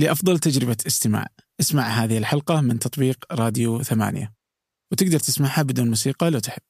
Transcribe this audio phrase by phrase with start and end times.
[0.00, 1.26] لأفضل تجربة استماع.
[1.60, 4.32] اسمع هذه الحلقة من تطبيق راديو ثمانية.
[4.92, 6.62] وتقدر تسمعها بدون موسيقى لو تحب.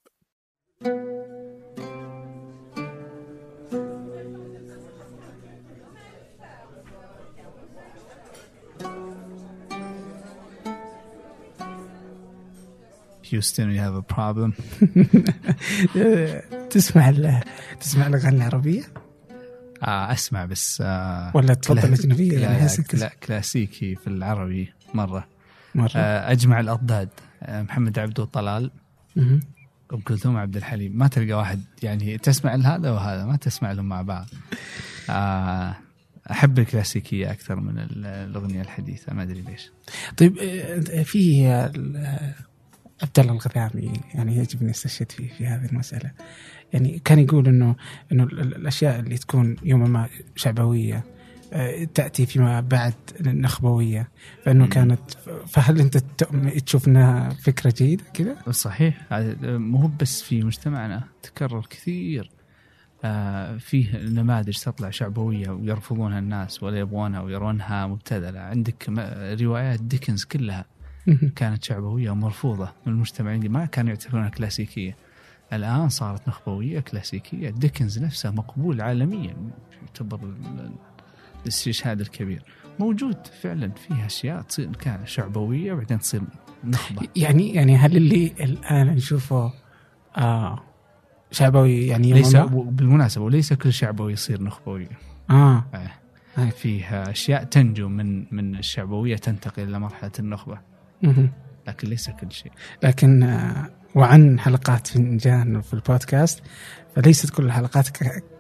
[13.31, 14.51] Houston, we have a problem.
[16.71, 17.41] تسمع ال-
[17.81, 18.83] تسمع الأغاني العربية؟
[19.83, 25.27] آه أسمع بس آه ولا تفضل اجنبيه؟ لا, لا, كلاسيكي في العربي مرة.
[25.75, 25.91] مرة.
[25.97, 27.09] آه أجمع الأضداد.
[27.43, 28.71] آه محمد عبده طلال.
[29.19, 30.99] ام كلثوم عبد الحليم.
[30.99, 34.27] ما تلقى واحد يعني تسمع لهذا وهذا ما تسمع لهم مع بعض.
[35.11, 35.77] آه
[36.31, 39.15] أحب الكلاسيكية أكثر من ال- الأغنية الحديثة.
[39.15, 39.71] ما أدري ليش.
[40.17, 42.35] طيب آه، في آه،
[43.03, 46.11] عبد الله الغثامي يعني يجب أن يستشهد فيه في هذه المسألة
[46.73, 47.77] يعني كان يقول إنه
[48.13, 51.05] إنه ال- ال- الأشياء اللي تكون يوما ما شعبوية
[51.53, 54.09] آه، تأتي فيما بعد نخبوية
[54.45, 54.67] فإنه.
[54.67, 55.01] كانت
[55.47, 55.97] فهل أنت
[56.67, 62.31] تشوف إنها فكرة جيدة كذا؟ صحيح هذا مو بس في مجتمعنا تكرر كثير
[63.05, 68.89] آه فيه نماذج تطلع شعبوية ويرفضونها الناس ولا يبغونها ويرونها مبتذلة عندك
[69.41, 70.65] روايات ديكنز كلها.
[71.37, 74.97] كانت شعبويه ومرفوضه من المجتمع الانجليزي ما كانوا يعتبرونها كلاسيكية.
[75.53, 77.51] الآن صارت نخبوية كلاسيكية.
[77.51, 79.37] ديكنز نفسه مقبول عالميا.
[79.83, 80.73] يعتبر ال-
[81.43, 82.43] الاستشهاد الكبير.
[82.79, 84.69] موجود فعلا فيها أشياء تصير.
[84.77, 86.21] كان شعبويه وبعدين تصير
[86.65, 87.09] نخبة.
[87.17, 89.53] يعني يعني هل اللي الآن نشوفه
[90.17, 90.63] آه
[91.31, 94.89] شعبوي يعني ليس؟ بالمناسبة وليس كل شعبوي يصير نخبوي
[95.31, 95.65] آه.
[95.75, 95.91] آه.
[96.39, 96.51] آه.
[96.51, 100.59] فيه أشياء تنجو من من الشعبويه تنتقل إلى مرحلة النخبة.
[101.67, 102.53] لكن ليس كل شيء.
[102.83, 106.43] لكن آه، وعن حلقات فنجان في البودكاست
[106.97, 107.89] فليست كل الحلقات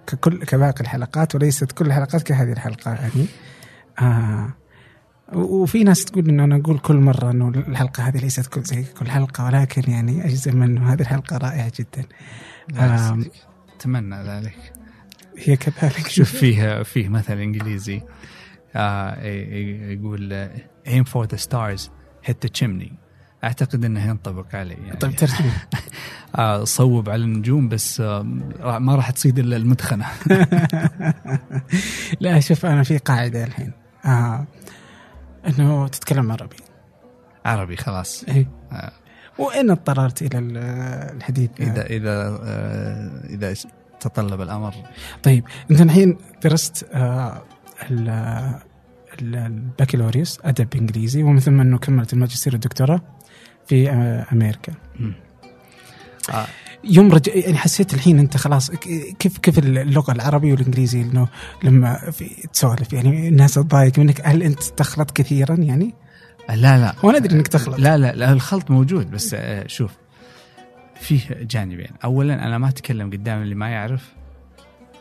[0.06, 3.27] ككل كباقي الحلقات وليست كل الحلقات كهذه الحلقة يعني.
[4.00, 4.55] آه
[5.33, 9.11] وفي ناس تقول إنه أنا أقول كل مرة إنه الحلقة هذه ليست كل زي كل
[9.11, 12.05] حلقة ولكن يعني أجزم إنه هذه الحلقة رائعة جدا.
[13.76, 14.72] أتمنى ذلك.
[15.38, 16.09] هي كذلك.
[16.16, 18.03] شوف فيه فيه مثل إنجليزي.
[18.75, 19.22] آه
[19.93, 20.50] يقول
[20.87, 21.91] aim for the stars.
[22.28, 22.92] The chimney.
[23.44, 24.97] أعتقد انه ينطبق علي يعني.
[24.97, 25.53] طيب ترجمه
[26.38, 28.22] آه صوب على النجوم بس آه
[28.78, 30.06] ما راح تصيد إلا المدخنة.
[32.20, 33.72] لا شوف أنا في قاعدة الحين.
[34.04, 34.47] آه
[35.48, 36.56] إنه تتكلم عربي.
[37.44, 38.25] عربي خلاص.
[38.28, 38.47] إيه.
[38.72, 38.92] آه.
[39.38, 40.56] وإن اضطررت إلى ال-
[41.16, 43.54] الحديث إذا إذا آه إذا
[44.00, 44.75] تطلب الأمر.
[45.22, 47.42] طيب أنت الحين درست آه،
[49.22, 53.00] البكالوريوس أدب إنجليزي ومن ثم أنه كملت الماجستير والدكتوراه
[53.66, 54.72] في آه، أمريكا.
[55.00, 55.14] مم.
[56.31, 56.47] آه.
[56.84, 57.28] يوم رج...
[57.28, 58.70] يعني حسيت الحين أنت خلاص
[59.19, 61.28] كيف كيف اللغة العربي والإنجليزي إنه
[61.64, 65.94] لما في تسولف يعني الناس تضايق منك هل أنت تخلط كثيرا يعني؟
[66.48, 66.94] لا لا.
[67.02, 67.78] وأنا أدري إنك تخلط.
[67.78, 69.92] لا لا, لا الخلط موجود بس آه، شوف
[71.00, 71.91] فيه جانبين.
[72.04, 74.12] اولا أنا ما أتكلم قدام اللي ما يعرف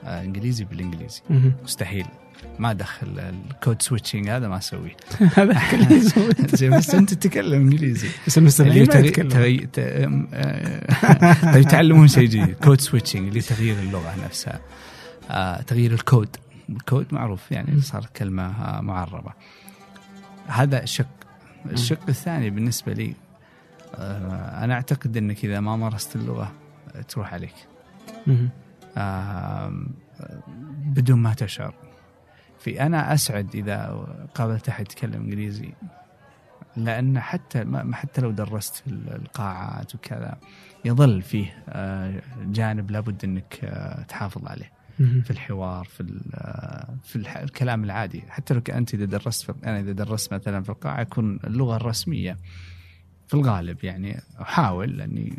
[0.03, 1.21] آه، إنجليزي بالإنجليزي.
[1.63, 2.05] مستحيل.
[2.59, 4.97] ما ادخل ال code switching هذا ما أسويه.
[5.37, 5.61] هذا
[6.55, 8.09] زين بس أنت تتكلم إنجليزي.
[8.27, 9.67] بس المستمعين تغي...
[11.59, 12.53] يتعلمون شيء جديد.
[12.53, 14.59] code switching اللي تغيير اللغة نفسها.
[15.31, 16.35] آه، تغيير الكود.
[16.69, 19.33] الكود معروف يعني صار كلمة آه، معربة.
[20.47, 21.07] هذا شق.
[21.65, 23.13] الشق الثاني بالنسبة لي
[24.63, 26.51] أنا أعتقد إنك إذا ما مارست اللغة
[27.09, 27.53] تروح عليك.
[30.85, 31.88] بدون ما تشعر.
[32.59, 35.73] في أنا أسعد إذا قابلت أحد يتكلم إنجليزي.
[36.77, 40.37] لأن حتى ما حتى لو درست في القاعات وكذا
[40.85, 44.71] يظل فيه آه، جانب لابد إنك آه، تحافظ عليه.
[44.99, 48.23] في الحوار في آه، في الكلام العادي.
[48.29, 52.37] حتى لو أنت إذا درست في أنا إذا درست مثلا في القاعة يكون اللغة الرسمية
[53.27, 55.33] في الغالب يعني أحاول أني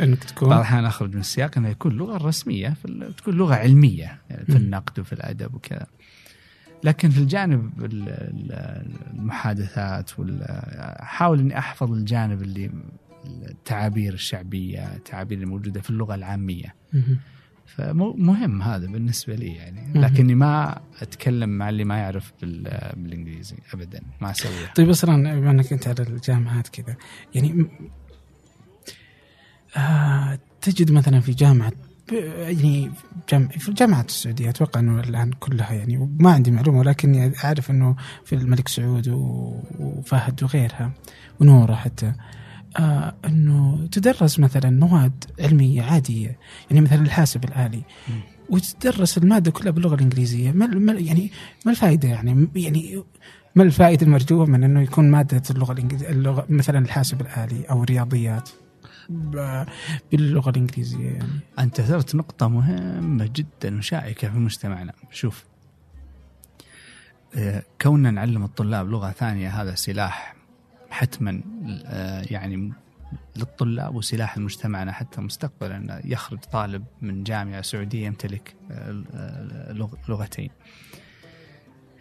[0.00, 2.74] إنك بعض تكون الأحيان أخرج من السياق إنها يكون لغة رسمية
[3.16, 4.56] تكون لغة علمية يعني في.
[4.56, 5.86] النقد وفي الأدب وكذا.
[6.84, 10.10] لكن في الجانب ال- ال- المحادثات
[11.02, 12.70] أحاول إني أحفظ الجانب اللي
[13.26, 17.18] التعابير الشعبية التعابير الموجوده في اللغة العامية مهم.
[17.66, 20.00] فمهم هذا بالنسبة لي يعني.
[20.00, 25.50] لكني ما أتكلم مع اللي ما يعرف بال- بالإنجليزي ابدا ما اسويها طيب أصلا بما
[25.50, 26.96] إنك أنت على الجامعات كذا
[27.34, 27.66] يعني
[29.76, 31.72] آه تجد مثلا في جامعة
[32.12, 32.90] يعني
[33.32, 37.96] جامع في الجامعات السعودية أتوقع إنه الآن كلها يعني ما عندي معلومة ولكن أعرف إنه
[38.24, 40.92] في الملك سعود و- وفهد وغيرها
[41.40, 42.12] ونورة حتى
[42.78, 46.38] آه إنه تدرس مثلا مواد علمية عادية
[46.70, 47.82] يعني مثلا الحاسب الآلي.
[48.50, 50.52] وتدرس المادة كلها باللغة الإنجليزية.
[50.52, 51.30] ما ما- يعني
[51.66, 53.02] ما الفائدة يعني؟ يعني
[53.54, 58.50] ما الفائدة المرجوة من إنه يكون مادة اللغة الانجليزيه اللغة مثلا الحاسب الآلي أو الرياضيات؟
[59.08, 61.40] باللغة الإنجليزية يعني.
[61.58, 65.44] انت اثرت نقطة مهمة جدا وشائكة في مجتمعنا، شوف.
[67.36, 70.34] آه، كوننا نعلم الطلاب لغة ثانية هذا سلاح
[70.90, 71.40] حتما
[71.86, 72.72] آه، يعني
[73.36, 76.00] للطلاب وسلاح لمجتمعنا حتى مستقبلا.
[76.04, 80.50] يخرج طالب من جامعة سعودية يمتلك آه، لغ- لغتين.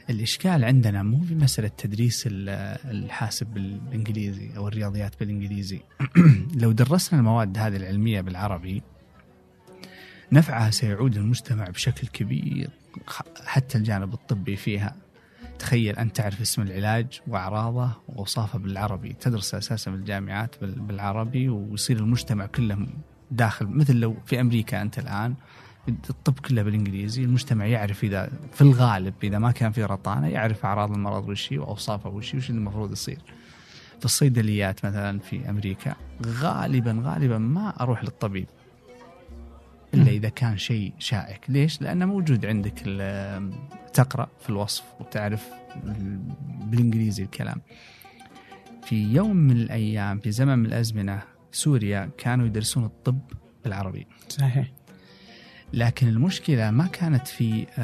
[0.10, 2.50] الإشكال عندنا مو في مسألة تدريس ال-
[2.92, 5.80] الحاسب بالإنجليزي أو الرياضيات بالإنجليزي.
[6.62, 8.82] لو درسنا المواد هذه العلمية بالعربي
[10.32, 12.70] نفعها سيعود للمجتمع بشكل كبير
[13.46, 14.96] حتى الجانب الطبي فيها.
[15.60, 19.14] تخيل أن تعرف اسم العلاج وأعراضه وأوصافه بالعربي.
[19.14, 22.88] تدرس أساسا في الجامعات بال- بالعربي ويصير المجتمع كله
[23.32, 23.66] داخل.
[23.66, 25.36] مثل لو في أمريكا أنت الآن
[25.88, 30.92] الطب كله بالإنجليزي المجتمع يعرف إذا في الغالب إذا ما كان في رطانة يعرف أعراض
[30.92, 33.18] المرض وش هي وأوصافه وش هي وش اللي المفروض يصير
[34.00, 35.96] في الصيدليات مثلا في أمريكا
[36.26, 38.48] غالبا غالبا ما أروح للطبيب
[39.94, 42.80] إلا إذا كان شيء شائك، ليش؟ لأنه موجود عندك
[43.94, 45.48] تقرأ في الوصف وتعرف
[45.86, 46.20] ال-
[46.66, 47.62] بالإنجليزي الكلام.
[48.84, 51.22] في يوم من الأيام في زمن من الأزمنة
[51.52, 53.20] سوريا كانوا يدرسون الطب
[53.64, 54.08] بالعربي.
[54.30, 54.68] صحيح
[55.74, 57.82] لكن المشكلة ما كانت في آه،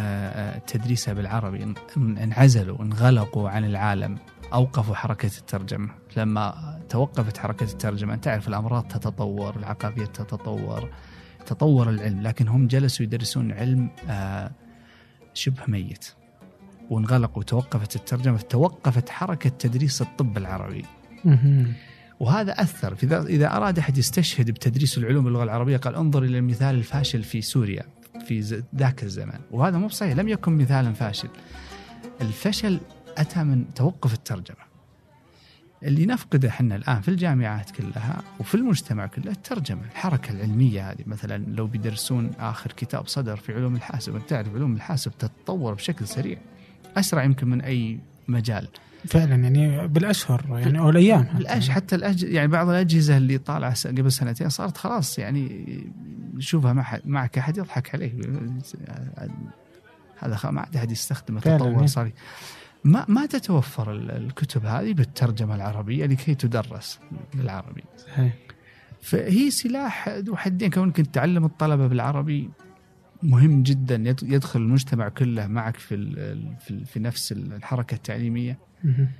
[0.55, 1.73] آه، تدريسها بالعربي.
[1.73, 4.17] إن- انعزلوا انغلقوا عن العالم
[4.53, 5.89] أوقفوا حركة الترجمة.
[6.17, 10.89] لما توقفت حركة الترجمة تعرف الأمراض تتطور العقاريات تتطور
[11.45, 12.21] تطور العلم.
[12.21, 14.51] لكن هم جلسوا يدرسون علم آه،
[15.33, 16.05] شبه ميت.
[16.89, 20.85] وانغلقوا توقفت الترجمة توقفت حركة تدريس الطب العربي.
[22.19, 26.37] وهذا أثر في ذا- إذا أراد أحد يستشهد بتدريس العلوم باللغة العربية قال انظر إلى
[26.37, 27.83] المثال الفاشل في سوريا
[28.27, 29.39] في ذاك الزمان.
[29.51, 31.29] وهذا مو صحيح لم يكن مثالا فاشل.
[32.21, 32.79] الفشل
[33.17, 34.69] أتى من توقف الترجمة.
[35.83, 41.03] اللي نفقده إحنا الآن في الجامعات كلها وفي المجتمع كله الترجمة الحركة العلمية هذه.
[41.05, 46.07] مثلا لو بيدرسون آخر كتاب صدر في علوم الحاسب أنت تعرف علوم الحاسب تتطور بشكل
[46.07, 46.37] سريع
[46.97, 48.67] أسرع يمكن من أي مجال.
[49.07, 51.37] فعلا يعني بالأشهر يعني أو الأيام حتى.
[51.37, 55.65] الأج حتى الأج يعني بعض الأجهزة اللي طالعة س- قبل سنتين صارت خلاص يعني
[56.37, 58.13] يشوفها مع معك أحد يضحك عليه
[60.19, 61.85] هذا خ- ما عاد أحد يستخدمه تطور إيه.
[61.85, 62.11] صار
[62.83, 66.99] ما ما تتوفر ال- الكتب هذه بالترجمة العربية لكي تدرس
[67.33, 68.33] بالعربي صحيح
[69.01, 72.49] فهي سلاح ذو حدين كونك تعلم الطلبة بالعربي
[73.23, 75.95] مهم جدا يد- يدخل المجتمع كله معك في
[76.59, 78.68] في, في نفس الحركة التعليمية مهم.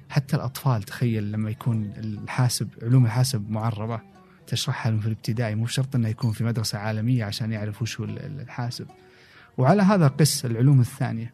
[0.09, 3.99] حتى الأطفال تخيل لما يكون الحاسب علوم الحاسب معربه
[4.47, 8.05] تشرحها لهم في الابتدائي مو شرط إنه يكون في مدرسة عالمية عشان يعرف وش هو
[8.05, 8.87] ال- ال- الحاسب.
[9.57, 11.33] وعلى هذا قس العلوم الثانية.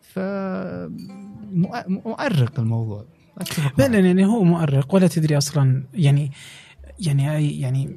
[0.00, 0.18] ف
[1.52, 3.04] مؤ- مؤرق الموضوع.
[3.78, 6.30] فعلا يعني هو مؤرق ولا تدري أصلا يعني
[7.00, 7.96] يعني أي يعني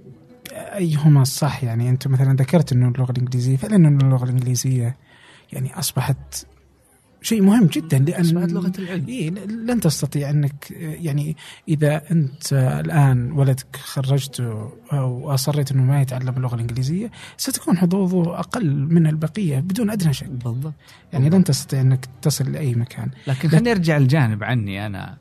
[0.53, 4.97] أيهما الصح؟ يعني أنت مثلا ذكرت إنه اللغة الإنجليزية فعلا إنه اللغة الإنجليزية
[5.53, 6.45] يعني أصبحت
[7.21, 9.07] شيء مهم جدا لأن لغة العلم.
[9.07, 11.35] إيه لن تستطيع أنك يعني
[11.67, 18.75] إذا أنت الآن ولدك خرجته أو أصريت أنه ما يتعلم اللغة الإنجليزية ستكون حظوظه أقل
[18.75, 20.27] من البقية بدون أدنى شك.
[20.29, 20.73] بالضبط.
[21.13, 23.09] يعني لن تستطيع أنك تصل لأي مكان.
[23.27, 24.85] لكن خليني أرجع الجانب عني.
[24.85, 25.17] أنا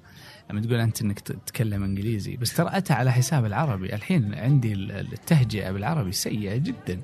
[0.50, 3.94] لما تقول أنت أنك تتكلم إنجليزي بس ترى أتى على حساب العربي.
[3.94, 7.00] الحين عندي ال- التهجئة بالعربي سيئة جدا.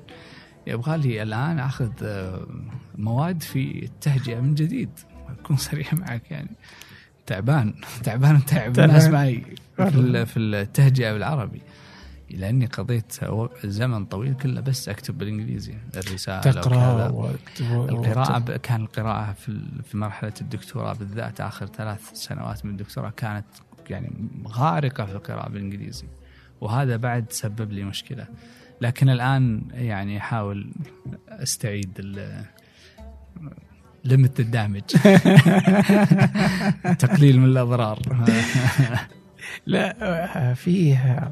[0.67, 2.47] يبغى لي الآن أخذ آه،
[2.97, 4.89] مواد في التهجئه من جديد.
[5.39, 6.49] أكون صريح معك يعني.
[7.25, 8.89] تعبان تعبان تعبان.
[8.89, 9.43] الناس معي
[9.77, 11.61] في في التهجئة بالعربي.
[12.29, 13.19] لأني قضيت
[13.63, 15.73] زمن طويل كله بس أكتب بالإنجليزي.
[15.95, 17.09] الرسالة تقرأ.
[17.09, 17.29] و...
[17.71, 21.41] القراءة ب- كان القراءة في في مرحلة الدكتوراه بالذات.
[21.41, 23.45] آخر ثلاث سنوات من الدكتوراه كانت
[23.89, 24.11] يعني
[24.47, 26.07] غارقة في القراءة بالإنجليزي.
[26.61, 28.27] وهذا بعد سبب لي مشكلة.
[28.81, 30.71] لكن الآن يعني أحاول
[31.29, 32.43] أستعيد ال
[34.05, 34.81] لمت الدامج
[36.99, 37.99] تقليل من الأضرار.
[39.65, 41.31] لا آه، فيه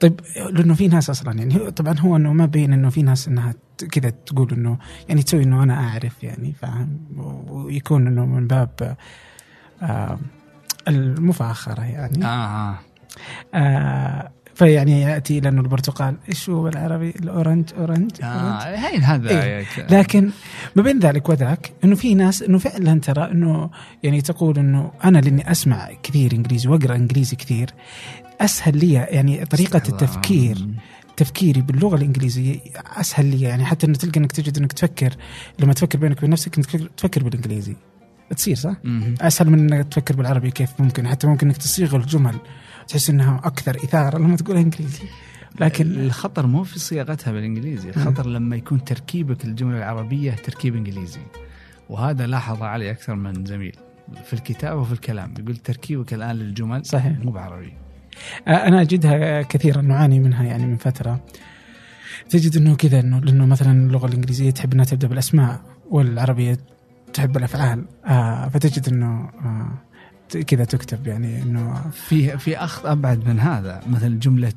[0.00, 0.20] طيب
[0.50, 3.54] لأنه في ناس أصلا يعني طبعا هو إنه ما بين إنه في ناس إنها
[3.92, 6.98] كذا تقول إنه يعني تسوي إنه أنا أعرف يعني فاهم؟
[7.48, 8.96] ويكون إنه من باب
[9.82, 10.18] آه
[10.88, 12.24] المفاخرة يعني.
[12.24, 12.78] آه.
[13.54, 14.30] آه.
[14.54, 16.16] فيعني يأتي لأنه البرتقال.
[16.28, 18.84] إيش هو بالعربي؟ ال orange orange, آه orange.
[18.84, 19.66] هين هذا إيه.
[19.90, 20.30] لكن
[20.76, 23.70] ما بين ذلك وذاك إنه في ناس إنه فعلا ترى إنه
[24.02, 27.70] يعني تقول إنه أنا لأني أسمع كثير إنجليزي وأقرأ إنجليزي كثير
[28.40, 30.68] أسهل لي يعني طريقة التفكير
[31.16, 32.60] تفكيري باللغة الإنجليزية
[32.96, 33.40] أسهل لي.
[33.40, 35.14] يعني حتى إنه تلقى إنك تجد إنك تفكر
[35.58, 37.76] لما تفكر بينك وبين نفسك إنك تفكر بالإنجليزي.
[38.36, 38.74] تصير صح؟
[39.20, 42.34] أسهل من إنك تفكر بالعربي كيف ممكن؟ حتى ممكن إنك تصيغ الجمل.
[42.88, 45.04] تحس إنها أكثر إثارة لما تقولها إنجليزي.
[45.60, 51.20] لكن الخطر مو في صياغتها بالإنجليزي الخطر لما يكون تركيبك الجملة العربية تركيب إنجليزي.
[51.88, 53.76] وهذا لاحظ علي أكثر من زميل
[54.24, 55.34] في الكتابة وفي الكلام.
[55.38, 57.18] يقول تركيبك الآن للجمل صحيح.
[57.18, 57.72] مو بعربي.
[58.48, 61.24] أنا أجدها كثيرا نعاني منها يعني من فترة.
[62.30, 65.60] تجد إنه كذا إنه لأنه مثلا اللغة الإنجليزية تحب إنها تبدأ بالأسماء
[65.90, 66.58] والعربية
[67.12, 67.84] تحب الأفعال.
[68.06, 69.68] آه فتجد إنه آه
[70.46, 74.52] كذا تكتب يعني إنه في في اخذ أبعد من هذا مثل جملة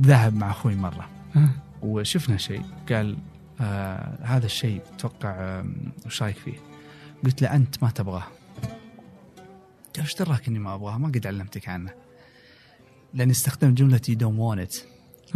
[0.00, 1.08] ذهب مع أخوي مرة.
[1.36, 1.48] آه.
[1.82, 3.16] وشفنا شيء قال
[3.60, 6.54] آه هذا الشيء أتوقع آم، وش رأيك فيه؟
[7.24, 8.26] قلت له أنت ما تبغاه.
[9.96, 11.90] قال إيش دراك إني ما أبغاه؟ ما قد علمتك عنه.
[13.14, 14.76] لاني استخدمت جملة you don't want it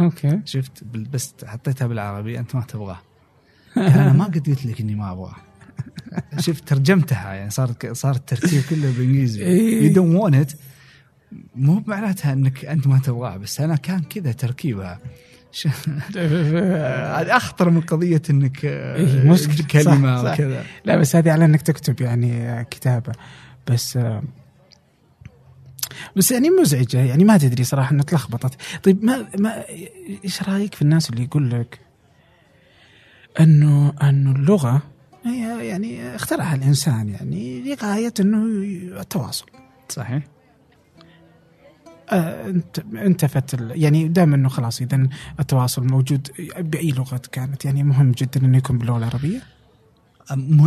[0.01, 0.41] okay.
[0.45, 2.99] شفت؟ بس حطيتها بالعربي أنت ما تبغاه.
[3.77, 5.35] أنا ما قد قلت لك إني ما أبغاه.
[6.39, 9.43] شفت ترجمتها يعني صار صار الترتيب كله بالانجليزي.
[9.87, 10.51] you don't want it
[11.55, 14.99] مو معناتها إنك أنت ما تبغاه بس أنا كان كذا تركيبها.
[17.37, 19.67] أخطر من قضية إنك آه، إيه، مشكلة.
[19.67, 20.33] كلمة صح، صح.
[20.33, 20.63] وكذا.
[20.85, 23.11] لا بس هذه على إنك تكتب يعني آه، كتابة.
[23.67, 24.23] بس آه،
[26.15, 26.97] بس يعني مزعجة.
[26.97, 28.61] يعني ما تدري صراحة إنها تلخبطت.
[28.83, 29.63] طيب ما ما
[30.23, 31.79] إيش رأيك في الناس اللي يقول لك
[33.39, 34.81] إنه إنه اللغة
[35.25, 38.45] هي يعني اخترعها الإنسان يعني لغاية إنه
[39.01, 39.45] التواصل.
[39.89, 40.23] صحيح.
[42.09, 45.07] آه، انت انتفت يعني دائما إنه خلاص اذا
[45.39, 46.27] التواصل موجود
[46.59, 47.65] بأي لغة كانت.
[47.65, 49.41] يعني مهم جدا إنه يكون باللغة العربية؟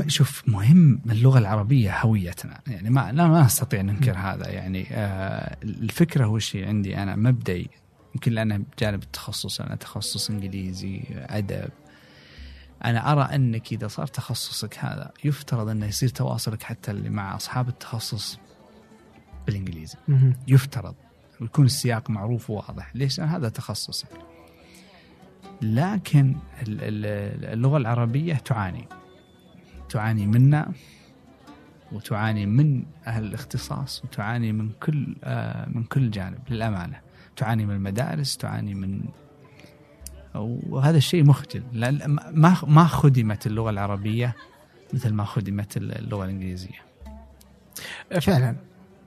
[0.06, 2.60] شوف مهم اللغة العربية هويتنا.
[2.66, 4.48] يعني ما لا ما أستطيع ننكر هذا.
[4.48, 7.70] يعني آه الفكرة هو شيء عندي أنا مبدئي.
[8.14, 11.70] يمكن لأنه بجانب التخصص أنا تخصص إنجليزي أدب
[12.84, 17.68] أنا أرى أنك إذا صار تخصصك هذا يفترض أنه يصير تواصلك حتى اللي مع أصحاب
[17.68, 18.38] التخصص
[19.46, 19.98] بالإنجليزي.
[20.08, 20.36] مهم.
[20.48, 20.94] يفترض
[21.40, 22.96] ويكون السياق معروف وواضح.
[22.96, 24.08] ليش؟ لأن هذا تخصصك.
[25.62, 28.88] لكن ال- ال- اللغة العربية تعاني.
[29.88, 30.72] تعاني منا
[31.92, 37.00] وتعاني من أهل الاختصاص وتعاني من كل آه، من كل جانب للأمانة.
[37.36, 39.00] تعاني من المدارس تعاني من
[40.40, 41.62] وهذا الشيء مخجل.
[41.72, 44.36] لأن ما ما خدمت اللغة العربية
[44.92, 46.82] مثل ما خدمت اللغة الإنجليزية.
[48.20, 48.56] فعلا.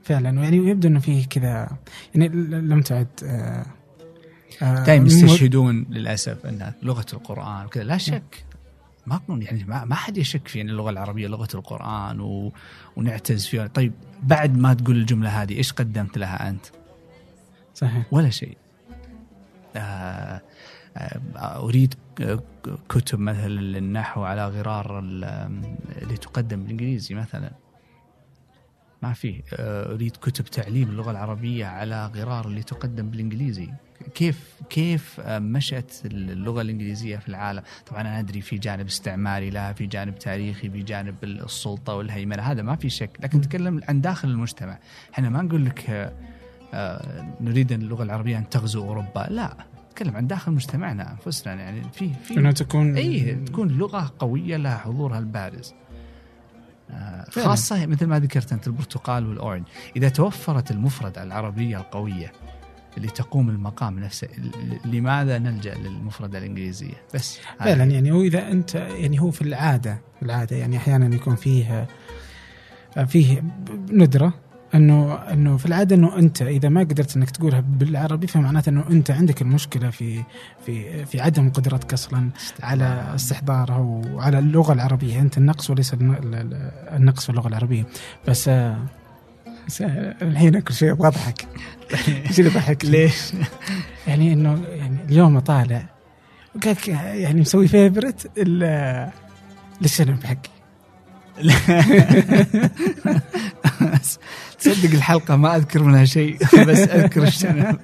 [0.03, 0.29] فعلا.
[0.29, 1.69] يعني يبدو إنه فيه كذا
[2.15, 3.65] يعني لم تعد آه،
[4.61, 7.83] آه، دائما يستشهدون للأسف انها لغة القرآن وكذا.
[7.83, 8.45] لا شك.
[9.05, 12.51] ما يعني ما, ما حد يشك في أن اللغة العربية لغة القرآن و...
[12.95, 13.67] ونعتز فيها.
[13.67, 16.65] طيب بعد ما تقول الجملة هذه إيش قدمت لها أنت؟
[17.75, 18.05] صحيح.
[18.11, 18.57] ولا شيء.
[19.75, 20.41] آه
[21.37, 21.93] أريد
[22.89, 25.23] كتب مثلا للنحو على غرار ال-
[26.01, 27.51] اللي تقدم بالإنجليزي مثلا.
[29.03, 33.69] ما في آه، أريد كتب تعليم اللغة العربية على غرار اللي تقدم بالإنجليزي.
[34.15, 39.73] كيف كيف آه، مشت اللغة الإنجليزية في العالم؟ طبعا أنا أدري في جانب استعماري لها
[39.73, 42.43] في جانب تاريخي في جانب السلطة والهيمنة.
[42.43, 43.17] هذا ما في شك.
[43.19, 44.77] لكن نتكلم عن داخل المجتمع.
[45.13, 46.13] إحنا ما نقول لك آه،
[46.73, 49.27] آه، نريد اللغة العربية أن تغزو أوروبا.
[49.29, 49.53] لا.
[49.91, 54.77] نتكلم عن داخل مجتمعنا أنفسنا يعني في في انه تكون اي تكون لغة قوية لها
[54.77, 55.73] حضورها البارز
[56.89, 57.25] آه،.
[57.29, 59.63] خاصة مثل ما ذكرت أنت البرتقال والأورنج
[59.95, 62.31] إذا توفرت المفردة العربية القوية
[62.97, 64.27] اللي تقوم المقام نفسه
[64.85, 67.39] لماذا نلجأ للمفردة الإنجليزية بس.
[67.59, 71.87] فعلا يعني هو إذا أنت يعني هو في العادة في العادة يعني أحيانا يكون فيه
[73.07, 73.43] فيه
[73.91, 74.33] ندرة
[74.75, 79.11] إنه إنه في العادة إنه أنت إذا ما قدرت إنك تقولها بالعربي فمعناته إنه أنت
[79.11, 80.23] عندك المشكلة في
[80.65, 82.29] في في عدم قدرتك أصلا
[82.63, 85.19] على استحضارها وعلى اللغة العربية.
[85.19, 87.83] أنت النقص وليس الن- ال- ال- النقص في اللغة العربية.
[88.27, 88.49] بس
[90.21, 91.47] الحين كل شيء أبغى أضحك.
[92.29, 93.33] إيش اللي ضحك ليش؟
[94.07, 95.85] يعني إنه يعني اليوم طالع
[96.95, 98.37] يعني مسوي فيفرت
[99.81, 100.60] للشنب حقي.
[104.59, 107.79] تصدق الحلقة ما أذكر منها شيء بس أذكر الشنب.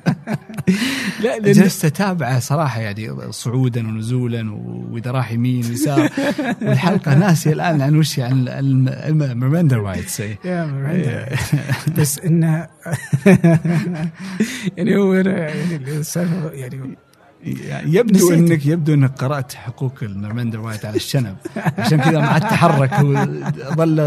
[1.24, 4.52] لا جلست أتابعه صراحة يعني صعودا ونزولا
[4.92, 6.10] وإذا راح يمين ويسار.
[6.62, 10.22] والحلقة ناسي الآن عن وش عن ال Miranda rights.
[11.98, 12.68] بس إنه
[14.78, 16.98] يعني هو يعني السالفة يعني
[17.86, 18.32] يبدو نسيت.
[18.32, 21.38] انك يبدو إنك قرأت حقوق ال Miranda rights على الشنب.
[21.78, 23.26] عشان كذا ما عاد تحرك هو
[23.76, 24.00] ظل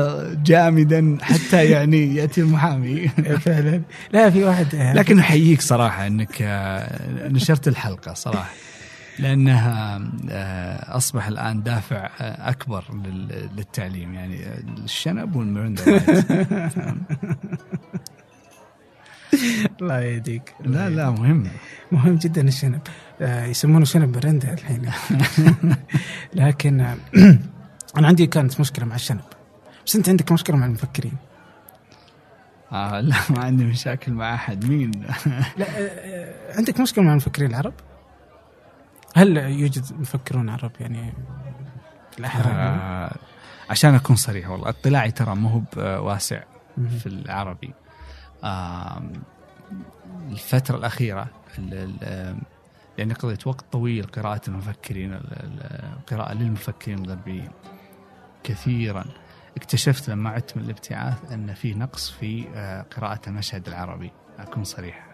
[0.43, 3.09] جامدا حتى يعني يأتي المحامي.
[3.47, 3.83] فعلا.
[4.13, 8.51] لا في واحد لكن أحييك صراحة إنك آه، نشرت الحلقة صراحة
[9.19, 14.15] لأنها آه، أصبح الآن دافع آه، أكبر لل- للتعليم.
[14.15, 16.27] يعني آه، الشنب والمرندا لايت.
[19.81, 20.55] الله يهديك.
[20.65, 21.47] لا لا مهم.
[21.93, 22.81] مهم جدا الشنب.
[22.87, 24.91] آه، يسمونه شنب برندا الحين.
[26.35, 26.97] لكن آه،
[27.97, 29.21] أنا عندي كانت مشكلة مع الشنب.
[29.87, 31.13] بس أنت عندك مشكلة مع المفكرين.
[32.73, 34.65] آه لا ما عندي مشاكل مع أحد.
[34.65, 34.91] مين؟
[35.57, 37.75] لا آه، آه، عندك مشكلة مع المفكرين العرب؟
[39.17, 41.13] هل يوجد مفكرون عرب يعني
[42.13, 43.17] في الأحرار؟ آه
[43.71, 45.63] عشان أكون صريح والله اطلاعي ترى مو هو
[46.07, 46.43] واسع
[46.99, 47.75] في العربي.
[48.45, 49.03] آه
[50.31, 51.27] الفترة الأخيرة
[51.59, 52.39] ال- ال-
[53.01, 57.51] يعني قضيت وقت طويل قراءة المفكرين ال- ال- القراءة للمفكرين الغربيين
[58.45, 59.05] كثيرا.
[59.57, 64.13] اكتشفت لما عدت من الابتعاث أن في نقص في آه، قراءة المشهد العربي.
[64.39, 65.07] أكون صريح.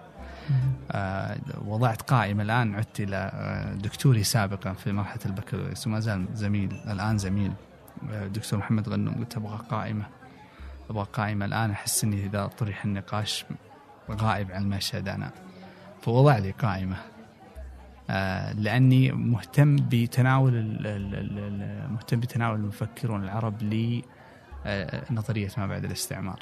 [0.90, 5.86] آه، وضعت قائمة الآن عدت إلى آه، دكتوري سابقا في مرحلة البكالوريوس.
[5.86, 7.52] وما زال زميل الآن زميل
[8.26, 9.14] دكتور محمد غنوم.
[9.14, 10.06] قلت أبغى قائمة.
[10.90, 11.70] أبغى قائمة الآن.
[11.70, 13.44] أحس أني إذا طرح النقاش
[14.10, 15.30] غائب عن المشهد أنا.
[16.02, 16.96] فوضع لي قائمة.
[18.10, 20.52] آه، لأني مهتم بتناول
[21.90, 26.38] مهتم بتناول المفكرون العرب لنظرية ما بعد الاستعمار.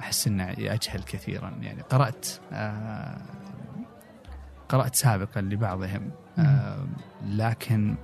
[0.00, 1.52] أحس أنه أجهل كثيرا.
[1.60, 3.18] يعني قرأت آه،
[4.68, 6.86] قرأت سابقا لبعضهم آه،
[7.26, 7.94] لكن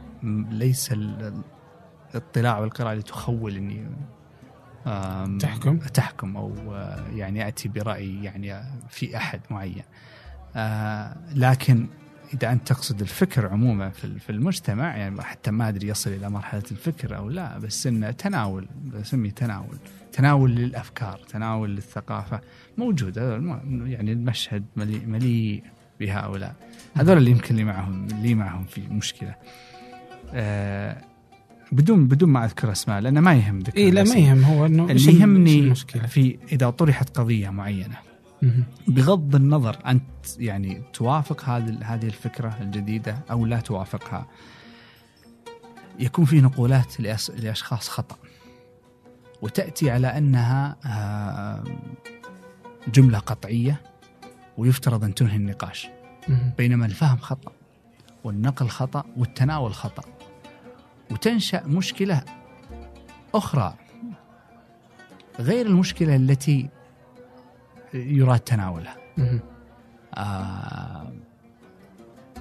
[0.50, 1.42] ليس ال-
[2.14, 3.86] الاطلاع والقراءة اللي تخول اني
[5.40, 9.82] تحكم؟ تحكم أو آه، يعني أتي برأي يعني في أحد معين.
[10.56, 11.86] آه، لكن
[12.34, 16.30] اذا انت تقصد الفكر عموما في ال- في المجتمع يعني حتى ما أدري يصل إلى
[16.30, 19.76] مرحلة الفكر أو لا بس انه تناول بسميه تناول
[20.12, 22.40] تناول للأفكار تناول للثقافة
[22.78, 23.34] موجودة
[23.86, 25.62] يعني المشهد مليء مليء
[26.00, 26.54] بهؤلاء
[26.94, 29.34] هذول اللي يمكن لي معهم اللي معهم في مشكلة
[30.34, 30.96] آه
[31.72, 34.14] بدون بدون ما أذكر أسماء لأنه ما يهم ذكر اي لا ما.
[34.14, 35.74] يهم هو إنه اللي ال- يهمني
[36.08, 37.96] في إذا طرحت قضية معينة.
[38.88, 44.26] بغض النظر انت يعني توافق هذه هذه الفكرة الجديدة أو لا توافقها
[45.98, 47.00] يكون في نقولات
[47.38, 48.16] لأشخاص خطأ
[49.42, 51.64] وتأتي على أنها آه،
[52.94, 53.80] جملة قطعية
[54.58, 55.88] ويفترض أن تنهي النقاش.
[56.58, 57.52] بينما الفهم خطأ
[58.24, 60.04] والنقل خطأ والتناول خطأ
[61.10, 62.22] وتنشأ مشكلة
[63.34, 63.74] أخرى
[65.40, 66.68] غير المشكلة التي
[67.96, 68.96] يراد تناولها.
[70.14, 71.12] آه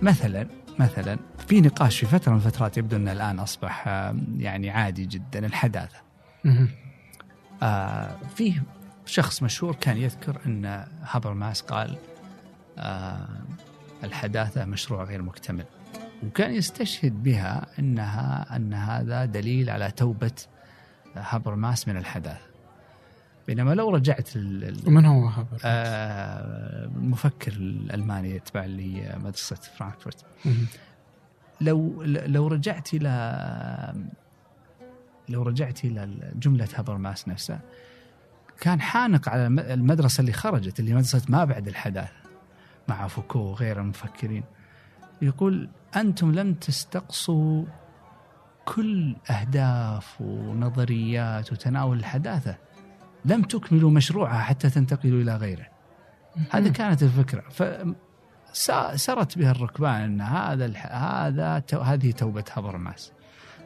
[0.01, 0.47] مثلا
[0.79, 5.45] مثلا في نقاش في فترة من الفترات يبدو انه الآن أصبح آه يعني عادي جدا
[5.45, 5.97] الحداثة.
[7.63, 8.63] آه فيه
[9.05, 11.97] شخص مشهور كان يذكر أن هابرماس قال
[12.77, 13.27] آه
[14.03, 15.65] الحداثة مشروع غير مكتمل
[16.23, 20.31] وكان يستشهد بها أنها أن هذا دليل على توبة
[21.15, 22.54] هابرماس من الحداثة
[23.47, 24.29] بينما لو رجعت
[24.87, 30.67] ومن هو هابر؟ آه، المفكر الألماني يتبع لمدرسه فرانكفورت مهم.
[31.61, 33.93] لو لو رجعت إلى
[35.29, 37.59] لو رجعت إلى جملة هابرماس نفسها
[38.61, 42.11] كان حانق على الم- المدرسة اللي خرجت اللي مدرسة ما بعد الحداثه
[42.87, 44.43] مع فوكو وغير المفكرين
[45.21, 47.65] يقول أنتم لم تستقصوا
[48.65, 52.55] كل أهداف ونظريات وتناول الحداثة
[53.25, 55.65] لم تكملوا مشروعها حتى تنتقلوا إلى غيره.
[56.51, 57.43] هذه كانت الفكرة.
[57.49, 57.63] ف
[58.53, 60.95] سا- سرت بها الركبان أن هذا الح...
[60.95, 61.79] هذا تو...
[61.79, 63.11] هذه توبة هابرماس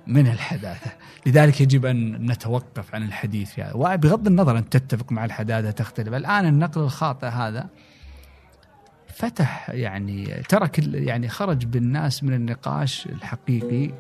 [0.08, 0.91] من الحداثة،
[1.26, 6.13] لذلك يجب أن نتوقف عن الحديث في هذا، وبغض النظر أن تتفق مع الحداثة تختلف،
[6.13, 7.69] الآن النقل الخاطئ هذا
[9.08, 13.93] فتح يعني ترك يعني خرج بالناس من النقاش الحقيقي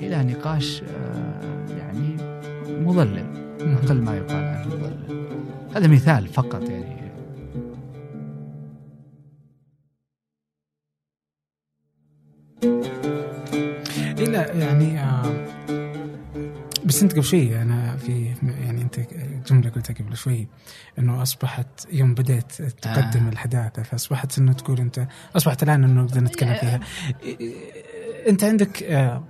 [0.00, 2.39] إلى نقاش آه، يعني
[2.78, 3.26] مضلل
[3.60, 5.26] أقل ما يقال عنه مضلل.
[5.74, 7.00] هذا مثال فقط يعني
[14.18, 15.46] إيه لا يعني آه
[16.84, 19.00] بس أنت قبل شوي أنا في يعني أنت
[19.46, 20.48] جملة قلتها قبل شوي
[20.98, 23.26] إنه أصبحت يوم بديت تقدم آه.
[23.26, 23.32] آه.
[23.32, 25.06] الحداثة فأصبحت إنه تقول أنت
[25.36, 26.80] أصبحت الآن إنه نقدر نتكلم فيها
[28.28, 29.24] أنت عندك آه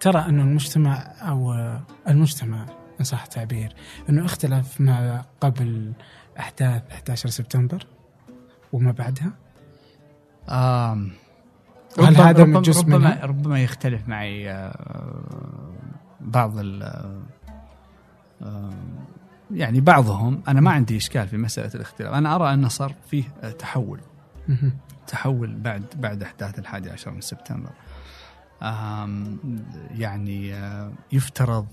[0.00, 2.66] ترى أنه المجتمع آه المجتمع
[3.00, 3.74] إن صح التعبير
[4.08, 5.92] أنه اختلف ما قبل
[6.38, 7.86] أحداث 11 سبتمبر
[8.72, 9.32] وما بعدها؟
[10.48, 11.10] آم
[11.98, 15.72] هل ربما- هذا من جزء ربما؟ ربما يختلف معي آه،
[16.20, 16.82] بعض ال
[18.42, 18.70] آه،
[19.50, 20.42] يعني بعضهم.
[20.48, 22.12] أنا ما عندي إشكال في مسألة الاختلاف.
[22.14, 23.24] أنا أرى أن صار فيه
[23.58, 24.00] تحول.
[25.06, 27.70] تحول بعد بعد أحداث الحادي عشر من سبتمبر.
[29.90, 30.54] يعني
[31.12, 31.66] يفترض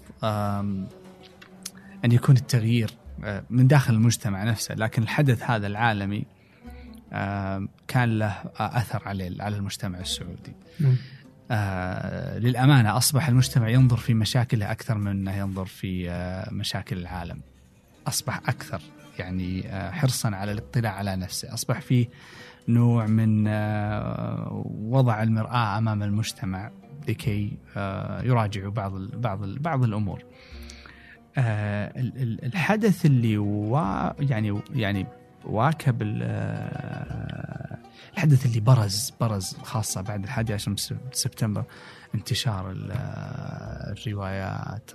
[2.06, 2.92] أن يكون التغيير
[3.24, 6.26] آه، من داخل المجتمع نفسه لكن الحدث هذا العالمي
[7.88, 10.56] كان له آه، أثر على على المجتمع السعودي.
[10.80, 10.96] مم.
[11.52, 17.42] آه، للأمانة أصبح المجتمع ينظر في مشاكله أكثر من أنه ينظر في آه، مشاكل العالم.
[18.08, 18.82] أصبح أكثر
[19.20, 21.54] يعني حرصا على الاطلاع على نفسه.
[21.54, 22.08] أصبح فيه
[22.68, 26.72] نوع من آه، وضع المرآة أمام المجتمع
[27.08, 30.24] لكي آه، يراجعوا بعض ال- بعض ال- بعض الأمور.
[31.38, 35.08] آه، ال- ال- الحدث اللي وا يعني يعني
[35.46, 36.24] واكب ال-
[38.14, 41.64] الحدث اللي برز برز خاصة بعد الحادي عشر من سب- سبتمبر
[42.16, 42.92] انتشار ال-
[43.98, 44.92] الروايات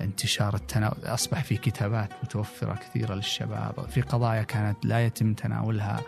[0.00, 6.00] انتشار التناول أصبح في كتابات متوفرة كثيرة للشباب في قضايا كانت لا يتم تناولها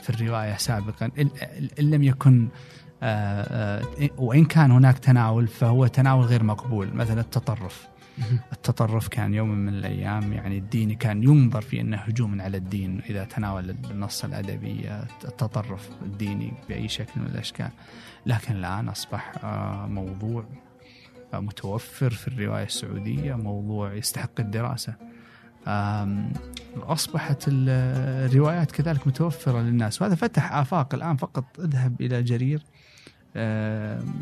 [0.00, 1.30] في الرواية سابقا إن,
[1.78, 2.48] لم يكن
[3.02, 7.88] آه، آه، وإن كان هناك تناول فهو تناول غير مقبول مثلا التطرف.
[8.52, 13.24] التطرف كان يوم من الأيام يعني الدين كان ينظر في إنه هجوم على الدين إذا
[13.24, 14.90] تناول النص الأدبي
[15.24, 17.70] التطرف الديني بأي شكل من الأشكال
[18.26, 20.44] لكن الآن أصبح آه، موضوع
[21.40, 24.94] متوفر في الرواية السعودية موضوع يستحق الدراسة.
[25.66, 26.32] آم،
[26.76, 27.68] أصبحت ال-
[28.30, 30.02] الروايات كذلك متوفرة للناس.
[30.02, 30.94] وهذا فتح آفاق.
[30.94, 32.62] الآن فقط أذهب إلى جرير.
[33.36, 34.14] آم،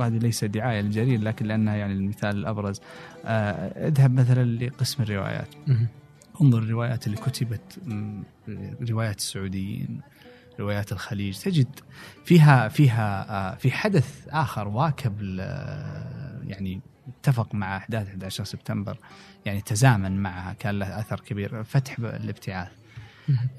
[0.00, 2.80] هذه ليس دعاية للجرير لكن لأنها يعني المثال الأبرز.
[3.24, 5.48] آه، أذهب مثلا لقسم الروايات.
[6.42, 7.78] انظر الروايات اللي كتبت
[8.90, 10.00] روايات السعوديين.
[10.60, 11.38] روايات الخليج.
[11.38, 11.80] تجد
[12.24, 18.98] فيها فيها آه، في حدث آخر واكب آه، يعني اتفق مع أحداث 11 سبتمبر
[19.44, 22.72] يعني تزامن معها كان له أثر كبير فتح الابتعاث.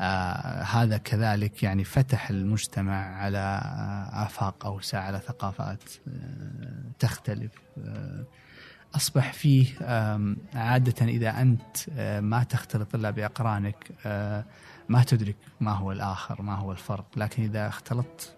[0.01, 7.51] آه هذا كذلك يعني فتح المجتمع على آه آفاق أوسع على ثقافات آه تختلف.
[7.77, 8.25] آه
[8.95, 9.67] أصبح فيه
[10.55, 14.45] عادة إذا أنت ما تختلط إلا بأقرانك آه
[14.89, 18.35] ما تدرك ما هو الآخر ما هو الفرق لكن إذا اختلطت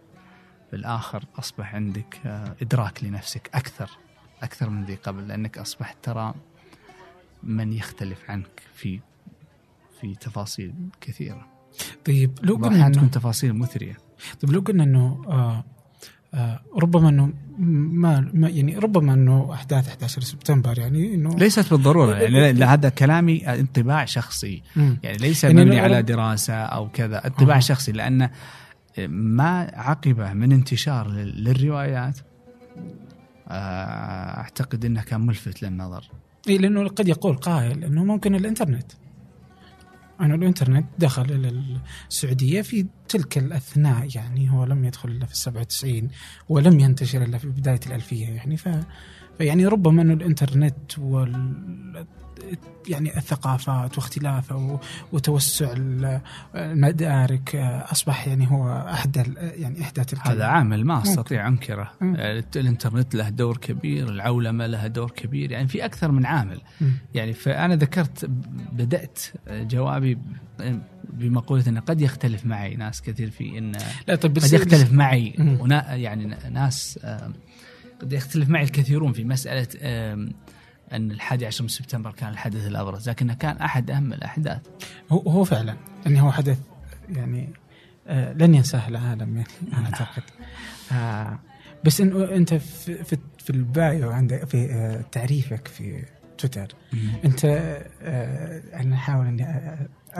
[0.71, 3.89] بالآخر أصبح عندك آه إدراك لنفسك أكثر
[4.43, 6.33] أكثر من ذي قبل لأنك أصبحت ترى
[7.43, 8.99] من يختلف عنك في
[10.01, 11.47] في تفاصيل كثيرة.
[12.05, 13.97] طيب لو قلنا تكون تفاصيل مثرية.
[14.41, 15.63] طيب لو قلنا آه آه
[16.75, 22.63] ربما إنه ما, ما يعني ربما إنه أحداث 11 سبتمبر يعني إنه ليست بالضرورة يعني
[22.65, 24.63] هذا كلامي انطباع شخصي.
[24.75, 27.59] يعني ليس يعني مبني على دراسة أو كذا انطباع أها.
[27.59, 28.29] شخصي لأن
[29.09, 32.17] ما عقبة من انتشار لل- للروايات
[33.49, 36.03] آه، أعتقد إنه كان ملفت للنظر
[36.49, 38.91] إيه لأنه قد يقول قائل إنه ممكن الإنترنت
[40.21, 41.63] انه الإنترنت دخل إلى
[42.09, 46.09] السعودية في تلك الأثناء يعني هو لم يدخل إلا في 97
[46.49, 48.69] ولم ينتشر إلا في بداية الألفية يعني ف
[49.37, 51.53] فيعني ربما انه الإنترنت وال
[52.87, 54.79] يعني الثقافات واختلافها و-
[55.13, 56.21] وتوسع ال-
[56.55, 61.01] المدارك آه، أصبح يعني هو احدى ال- يعني إحدى تلك هذا عامل ما.
[61.01, 61.91] أستطيع أنكره.
[62.01, 66.61] آه، الإنترنت له دور كبير العولمة لها دور كبير يعني في أكثر من عامل.
[67.13, 68.25] يعني فأنا ذكرت
[68.71, 69.19] بدأت
[69.49, 70.17] جوابي
[71.13, 73.71] بمقولة أنه قد يختلف معي ناس كثير في أن
[74.07, 75.33] لا طيب قد يختلف معي.
[75.59, 76.99] ونا يعني ناس
[78.01, 79.67] قد يختلف معي الكثيرون في مسألة
[80.91, 84.61] أن الحادي عشر من سبتمبر كان الحدث الأبرز لكنه كان أحد أهم الأحداث.
[85.11, 86.59] هو هو فعلا أنه هو حدث
[87.09, 87.49] يعني
[88.07, 89.83] آه لن ينساه العالم يعني نعم.
[89.85, 90.23] أعتقد.
[90.91, 91.39] آه
[91.83, 96.03] بس انه أنت في في, في البايو عندك في آه تعريفك في
[96.37, 96.67] تويتر
[97.25, 99.43] أنت آه أنا أحاول أني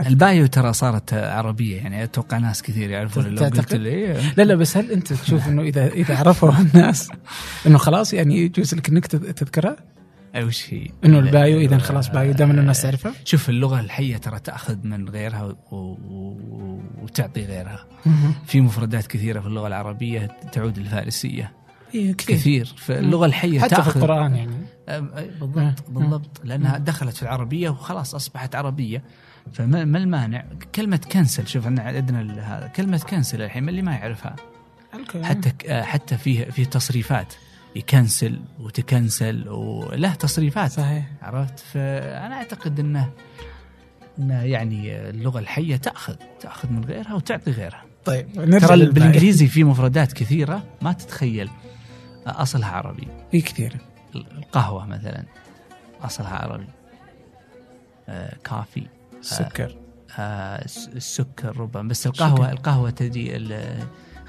[0.07, 4.55] ال bio ترى صارت عربية يعني أتوقع ناس كثير يعرفون لو قلت؟ لي لا لا
[4.55, 7.09] بس هل أنت تشوف إنه إذا إذا عرفوا الناس
[7.67, 9.75] إنه خلاص يعني يجوز لك إنك تذ- تذكرها؟
[10.37, 14.39] وش هي إنه ال bio إذا خلاص bio دام الناس تعرفها؟ شوف اللغة الحية ترى
[14.39, 15.55] تأخذ من غيرها.
[17.01, 17.85] وتعطي غيرها.
[18.45, 21.51] في مفردات كثيرة في اللغة العربية تعود للفارسية
[21.95, 22.35] إيه كثير.
[22.35, 22.73] كثير.
[22.77, 24.01] فاللغة الحية حتى في تأخذ.
[24.01, 24.57] القرآن يعني.
[25.41, 26.41] بالضبط بالضبط.
[26.43, 29.03] لأنها دخلت في العربية وخلاص أصبحت عربية.
[29.53, 30.45] فما ما المانع.
[30.75, 32.21] كلمة كنسل شوف أن عندنا
[32.57, 34.35] هذا كلمة كنسل الحين من اللي ما يعرفها.
[35.23, 37.33] حتى حتى فيه في تصريفات.
[37.75, 40.71] يكنسل وتكنسل وله تصريفات.
[40.71, 41.05] صحيح.
[41.21, 43.09] عرفت؟ فأنا أعتقد أنه
[44.19, 47.83] أنه يعني اللغة الحية تأخذ تأخذ من غيرها وتعطي غيرها.
[48.05, 48.85] طيب نرجع ترى.
[48.85, 51.49] بالإنجليزي في مفردات كثيرة ما تتخيل.
[52.31, 53.07] أصلها عربي.
[53.33, 53.77] إي كثير.
[54.15, 55.23] القهوة مثلا
[56.01, 56.67] أصلها عربي.
[58.09, 58.87] آه كافي.
[59.21, 59.75] سكر.
[60.19, 61.89] آه، الس- السكر ربما.
[61.89, 62.51] بس القهوة شكر.
[62.51, 63.35] القهوة تجي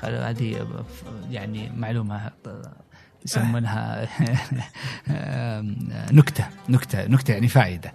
[0.02, 0.66] هذه
[1.30, 2.30] يعني معلومة
[3.26, 4.08] يسمونها
[6.12, 7.92] نكتة نكتة نكتة يعني فائدة.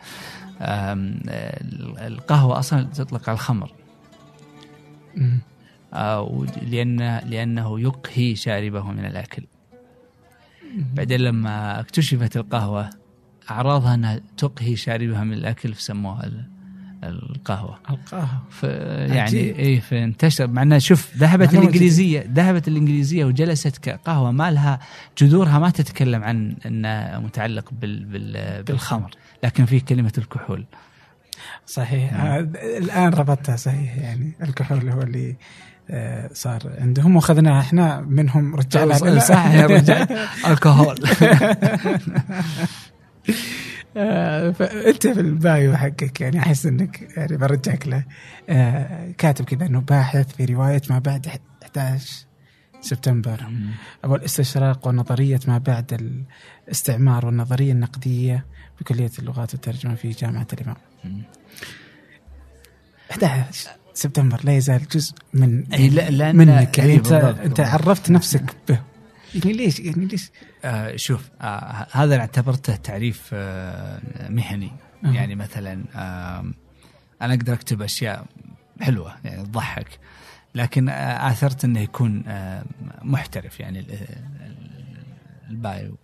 [2.08, 3.72] القهوة أصلا تطلق على الخمر.
[5.94, 9.44] آه، لأن لأنه يقهي شاربه من الأكل.
[10.94, 12.90] بعدين لما اكتشفت القهوة
[13.52, 16.54] أعراضها أنها تقهي شاربها من الأكل فسموها ال-
[17.04, 17.80] القهوة.
[17.90, 19.60] القاها ف يعني.
[19.60, 20.48] اي فانتشر.
[20.48, 24.80] مع انها شوف ذهبت الانجليزيه ذهبت الإنجليزية وجلست كقهوة ما لها
[25.18, 29.12] جذورها ما تتكلم عن إنه متعلق بال بال بالخمر.
[29.44, 30.66] لكن فيه كلمة الكحول.
[31.66, 32.14] صحيح.
[32.14, 32.40] آه،
[32.78, 35.36] الآن ربطتها صحيح يعني الكحول هو اللي
[36.34, 37.16] صار عندهم.
[37.16, 39.20] واخذناها إحنا منهم رجعنا.
[39.20, 40.08] صح يا رجال.
[40.52, 40.96] الكحول.
[43.98, 48.04] آه، فانت في البايو حقك يعني أحس إنك يعني برجعك له.
[48.50, 51.28] آه، كاتب كذا إنه باحث في رواية ما بعد
[51.64, 52.26] 11
[52.82, 53.48] سبتمبر.
[54.04, 55.94] أبو الاستشراق ونظرية ما بعد
[56.68, 58.46] الاستعمار والنظرية النقدية
[58.82, 60.78] بكلية اللغات والترجمة في جامعة الإمام.
[63.12, 67.60] 11 سبتمبر لا يزال جزء من اي لا لأن منك يعني إنت إنت.
[67.60, 68.80] عرفت نفسك به.
[69.36, 70.32] يعني ليش؟ يعني ليش؟
[70.66, 74.72] آه شوف آه هذا اعتبرته تعريف آه مهني.
[75.06, 75.12] أها.
[75.14, 76.52] يعني مثلا آه
[77.22, 78.26] أنا أقدر أكتب أشياء
[78.82, 79.88] حلوة يعني تضحك
[80.56, 82.64] لكن آه آثرت إنه يكون آه
[83.02, 84.18] محترف يعني ال- ال-
[85.50, 85.98] البايو.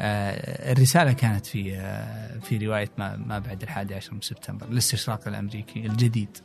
[0.00, 5.28] آه الرسالة كانت في آه في رواية ما, ما بعد الحادي عشر من سبتمبر الاستشراق
[5.28, 6.38] الأمريكي الجديد.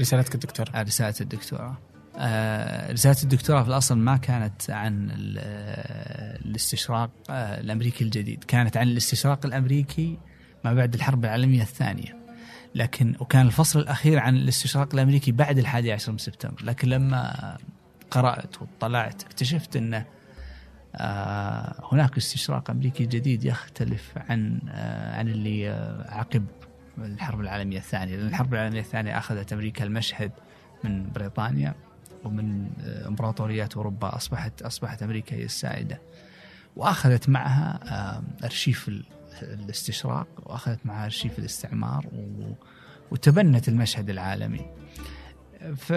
[0.00, 1.76] رسالتك الدكتور آه، رسالة الدكتوراه
[2.90, 8.44] رسالة الدكتوراه في الأصل ما كانت عن آه، الاستشراق آه، الأمريكي الجديد.
[8.44, 10.18] كانت عن الاستشراق الأمريكي
[10.64, 12.16] ما بعد الحرب العالمية الثانية.
[12.74, 16.64] لكن وكان الفصل الأخير عن الاستشراق الأمريكي بعد الحادي عشر من سبتمبر.
[16.64, 17.56] لكن لما
[18.10, 20.06] قرأت واطلعت اكتشفت أنه
[20.96, 24.60] آه، هناك استشراق أمريكي جديد يختلف عن
[25.14, 25.68] عن اللي
[26.08, 26.46] عقب
[26.98, 28.16] الحرب العالمية الثانية.
[28.16, 30.32] لأن الحرب العالمية الثانية أخذت أمريكا المشهد
[30.84, 31.74] من بريطانيا
[32.24, 36.00] ومن آه، إمبراطوريات أوروبا أصبحت أصبحت أمريكا هي السائدة.
[36.76, 39.04] وأخذت معها آه، أرشيف ال-
[39.42, 42.06] الاستشراق وأخذت معها أرشيف الاستعمار
[43.10, 44.66] وتبنت المشهد العالمي.
[45.76, 45.92] ف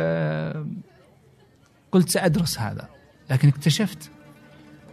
[1.91, 2.89] قلت سأدرس هذا.
[3.29, 4.11] لكن اكتشفت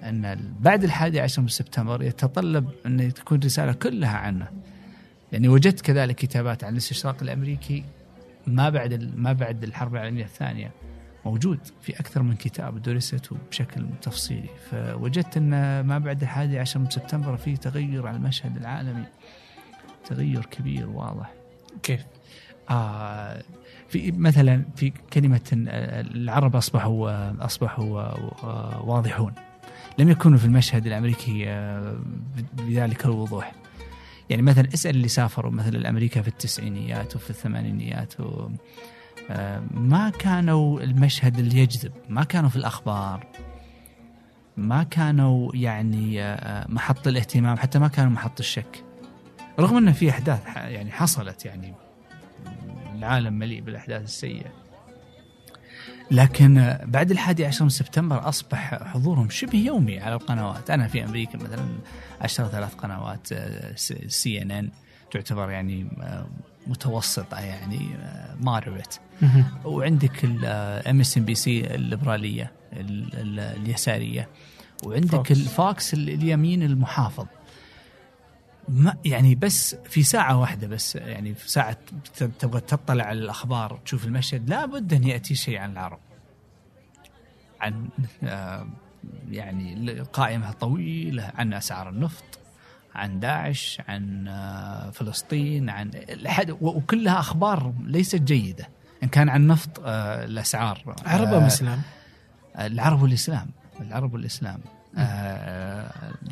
[0.03, 4.49] أن بعد الحادي عشر من سبتمبر يتطلب أن تكون رسالة كلها عنه.
[5.35, 7.85] يعني وجدت كذلك كتابات عن الاستشراق الأمريكي
[8.47, 10.71] ما بعد ما بعد الحرب العالمية الثانية.
[11.25, 14.49] موجود في أكثر من كتاب درست بشكل تفصيلي.
[14.71, 19.05] فوجدت أن ما بعد الحادي عشر من سبتمبر في تغير على المشهد العالمي.
[20.05, 21.33] تغير كبير واضح.
[21.83, 22.05] كيف؟
[22.71, 23.43] آه
[23.89, 29.33] في مثلا في كلمة آه، العرب أصبحوا آه، أصبحوا آه، واضحون.
[29.99, 31.99] لم يكونوا في المشهد الأمريكي آه،
[32.53, 33.64] بذلك الوضوح.
[34.31, 38.49] يعني مثلا اسأل اللي سافروا مثلا لأمريكا في التسعينيات وفي الثمانينيات و
[39.31, 43.27] آه، ما كانوا المشهد اللي يجذب ما كانوا في الأخبار
[44.57, 48.85] ما كانوا يعني آه، محط الاهتمام حتى ما كانوا محط الشك.
[49.61, 51.75] رغم أن في أحداث ح- يعني حصلت يعني
[52.99, 54.53] العالم مليء بالأحداث السيئة.
[56.11, 60.71] لكن آه، بعد الحادي عشر من سبتمبر أصبح حضورهم شبه يومي على القنوات.
[60.71, 61.65] أنا في أمريكا مثلا
[62.23, 63.29] أشتغل ثلاث قنوات
[64.09, 64.71] CNN
[65.13, 66.27] تعتبر يعني آه،
[66.67, 67.81] متوسطة يعني
[68.41, 69.01] ماربت
[69.65, 74.29] وعندك ال MSNBC الليبرالية ال- ال- اليسارية.
[74.85, 75.31] وعندك فوكس.
[75.31, 77.27] الفوكس ال- اليمين المحافظ.
[78.69, 81.77] ما يعني بس في ساعة واحدة بس يعني في ساعة
[82.39, 85.99] تبغى تطلع على الأخبار تشوف المشهد لابد أن يأتي شيء عن العرب.
[87.61, 87.89] عن
[88.25, 88.67] آه،
[89.31, 92.25] يعني قائمة طويلة عن أسعار النفط
[92.95, 95.91] عن داعش عن آه، فلسطين عن
[96.61, 98.69] وكلها أخبار ليست جيدة.
[99.03, 101.83] إن كان عن نفط آه، الأسعار عرب أم إسلام؟
[102.59, 103.51] العرب والإسلام
[103.81, 104.61] العرب والإسلام.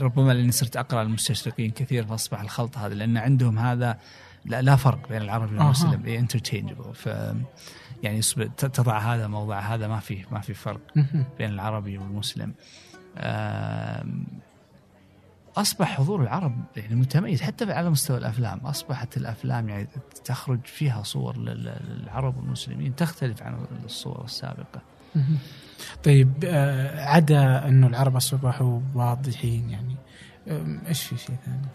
[0.00, 3.98] ربما لأني صرت أقرأ المستشرقين كثير فأصبح الخلط هذا لأن عندهم هذا
[4.44, 5.56] لا, لا فرق بين العربي.
[5.58, 7.06] والمسلم انترتشينجبل ف
[8.02, 8.20] يعني
[8.58, 10.80] تضع هذا موضع هذا ما في ما في فرق.
[11.38, 12.54] بين العربي والمسلم
[15.56, 19.88] أصبح حضور العرب يعني متميز حتى على مستوى الأفلام أصبحت الأفلام يعني
[20.24, 24.80] تخرج فيها صور لل- للعرب والمسلمين تختلف عن الصور السابقة.
[26.04, 29.96] طيب آه، عدا أنه العرب أصبحوا واضحين يعني
[30.88, 31.66] إيش في شيء ثاني؟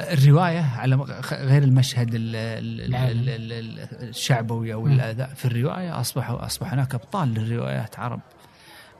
[0.00, 0.96] الرواية على
[1.32, 3.06] غير المشهد ال- ال- ال- نعم.
[3.06, 4.86] ال- ال- ال- الشعبوي أو.
[4.86, 8.20] الاداء في الرواية أصبحوا أصبح هناك أبطال للروايات عرب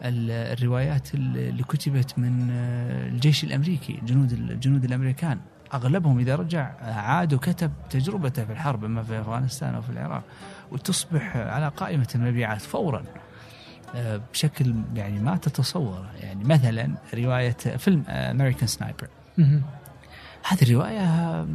[0.02, 5.38] ال- الروايات اللي كتبت من آه، الجيش الأمريكي جنود الجنود الأمريكان
[5.74, 10.22] أغلبهم إذا رجع عاد وكتب تجربته في الحرب أما في أفغانستان أو في العراق
[10.72, 13.04] وتصبح على قائمة المبيعات فورا.
[13.94, 16.10] آه، بشكل يعني ما تتصوره.
[16.20, 19.08] يعني مثلا رواية فيلم American Sniper.
[20.48, 21.46] هذه الرواية آه،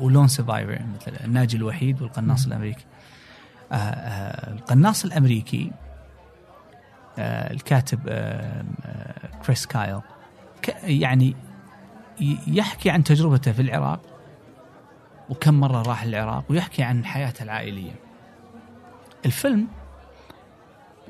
[0.00, 2.52] و Lone Survivor مثل الناجي الوحيد والقناص مم.
[2.52, 2.84] الأمريكي.
[3.72, 5.72] آه، القناص الأمريكي
[7.18, 8.00] آه، الكاتب
[9.46, 10.00] كريس كايل
[10.82, 11.36] يعني
[12.46, 14.00] يحكي عن تجربته في العراق.
[15.30, 17.94] وكم مرة راح العراق ويحكي عن حياته العائلية
[19.26, 19.68] الفيلم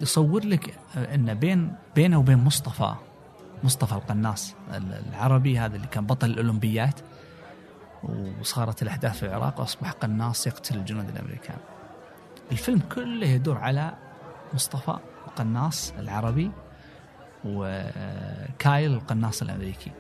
[0.03, 2.95] يصور لك إن بين بينه وبين مصطفى
[3.65, 7.01] مصطفى القناص العربي هذا اللي كان بطل الأولمبيات
[8.41, 11.57] وصارت الأحداث في العراق وأصبح قناص يقتل الجنود الأمريكان.
[12.53, 13.95] الفيلم كله يدور على
[14.55, 16.51] مصطفى القناص العربي
[17.45, 19.91] وكايل القناص الأمريكي.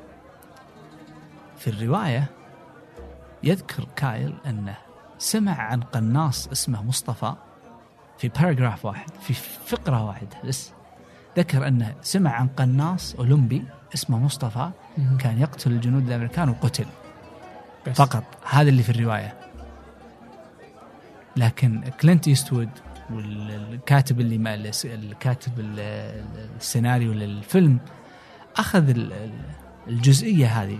[1.56, 2.30] في الرواية
[3.44, 4.76] يذكر كايل أنه
[5.18, 7.34] سمع عن قناص اسمه مصطفى
[8.18, 9.34] في paragraph واحد في
[9.66, 10.70] فقرة واحدة بس
[11.38, 14.70] ذكر أنه سمع عن قناص أولمبي اسمه مصطفى.
[15.18, 16.86] كان يقتل الجنود الأمريكان وقتل
[17.86, 17.96] بس.
[17.96, 19.34] فقط هذا اللي في الرواية
[21.36, 22.68] لكن كلينت إيستوود
[23.10, 24.54] والكاتب اللي ما
[24.84, 26.24] الكاتب ال-
[26.60, 27.78] السيناريو للفيلم
[28.56, 29.30] أخذ ال- ال-
[29.88, 30.78] الجزئية هذه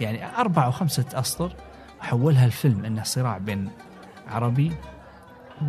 [0.00, 1.52] يعني أربع أو خمسه أسطر
[2.00, 3.68] وحولها الفيلم أنه صراع بين
[4.28, 4.72] عربي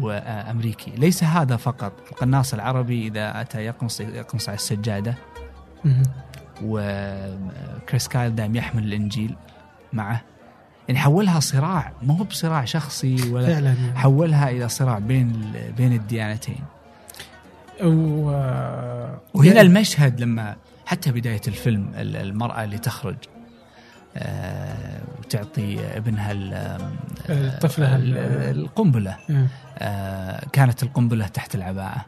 [0.01, 0.91] وأمريكي.
[0.91, 5.15] ليس هذا فقط القناص العربي إذا أتى يقنص يقنص على السجادة.
[6.63, 9.35] وكريس كايل دائم يحمل الإنجيل
[9.93, 10.21] معه.
[10.87, 13.97] يعني حولها صراع مو هو بصراع شخصي ولا فعلا يعني.
[13.99, 16.63] حولها إلى صراع بين بين الديانتين.
[17.83, 18.25] و...
[19.33, 23.15] وهنا المشهد لما حتى بداية الفيلم ال- المرأة اللي تخرج.
[25.19, 26.77] وتعطي ابنها ال-
[27.29, 29.15] الطفلة ال- ال- القنبلة.
[29.29, 29.47] آه.
[29.79, 32.05] آه، كانت القنبلة تحت العباءة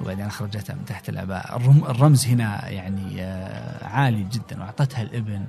[0.00, 1.56] وبعدين أخرجتها من تحت العباءة.
[1.56, 5.44] الرم- الرمز هنا يعني آه، عالي جدا وأعطتها الابن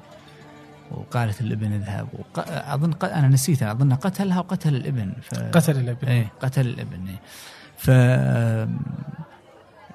[0.91, 2.07] وقالت الابن اذهب.
[2.13, 2.45] وق...
[2.49, 3.05] أظن ق...
[3.05, 5.13] أنا نسيتها أظن قتلها وقتل الابن.
[5.21, 5.33] ف...
[5.39, 6.07] قتل الابن.
[6.07, 7.19] إيه قتل الابن إيه.
[7.77, 7.87] ف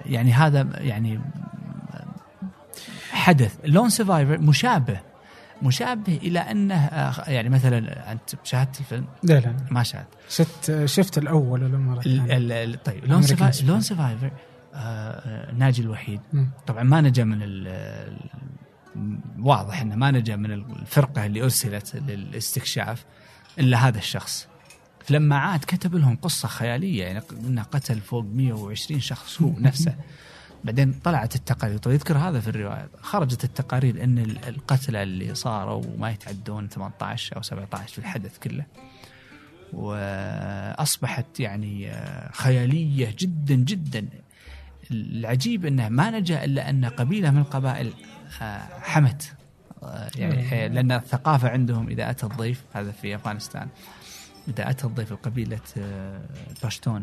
[0.07, 1.21] يعني هذا يعني
[3.13, 3.57] حدث.
[3.65, 5.01] Lone Survivor مشابه.
[5.63, 11.19] مشابه إلى أنه آه، يعني مثلا أنت شاهدت الفيلم لا لا ما شاهدت شفت شفت
[11.19, 13.65] الأول ولا مرة ال- الثانية؟ ال- ال- طيب Lone Survivor.
[13.65, 14.31] Lone Survivor
[14.75, 16.21] آه، ناجي الوحيد.
[16.67, 17.43] طبعا ما نجا من
[19.39, 23.05] واضح إنه ما نجا من الفرقة اللي أرسلت للاستكشاف
[23.59, 24.47] إلا هذا الشخص
[25.11, 29.95] لما عاد كتب لهم قصة خيالية يعني إنه قتل فوق 120 شخص هو نفسه
[30.65, 31.79] بعدين طلعت التقارير.
[31.79, 32.89] طيب يذكر هذا في الرواية.
[33.03, 38.65] خرجت التقارير إن ال- القتلى اللي صاروا ما يتعدون 18 أو 17 في الحدث كله.
[39.73, 44.07] وأصبحت يعني آه، خيالية جدا جدا.
[44.91, 47.93] العجيب انه ما نجا إلا أن قبيلة من القبائل
[48.43, 49.33] آه، حمت.
[49.83, 53.69] آه، يعني لأن الثقافة عندهم إذا أتى الضيف هذا في أفغانستان
[54.49, 56.21] إذا أتى الضيف قبيله آه،
[56.63, 57.03] باشتون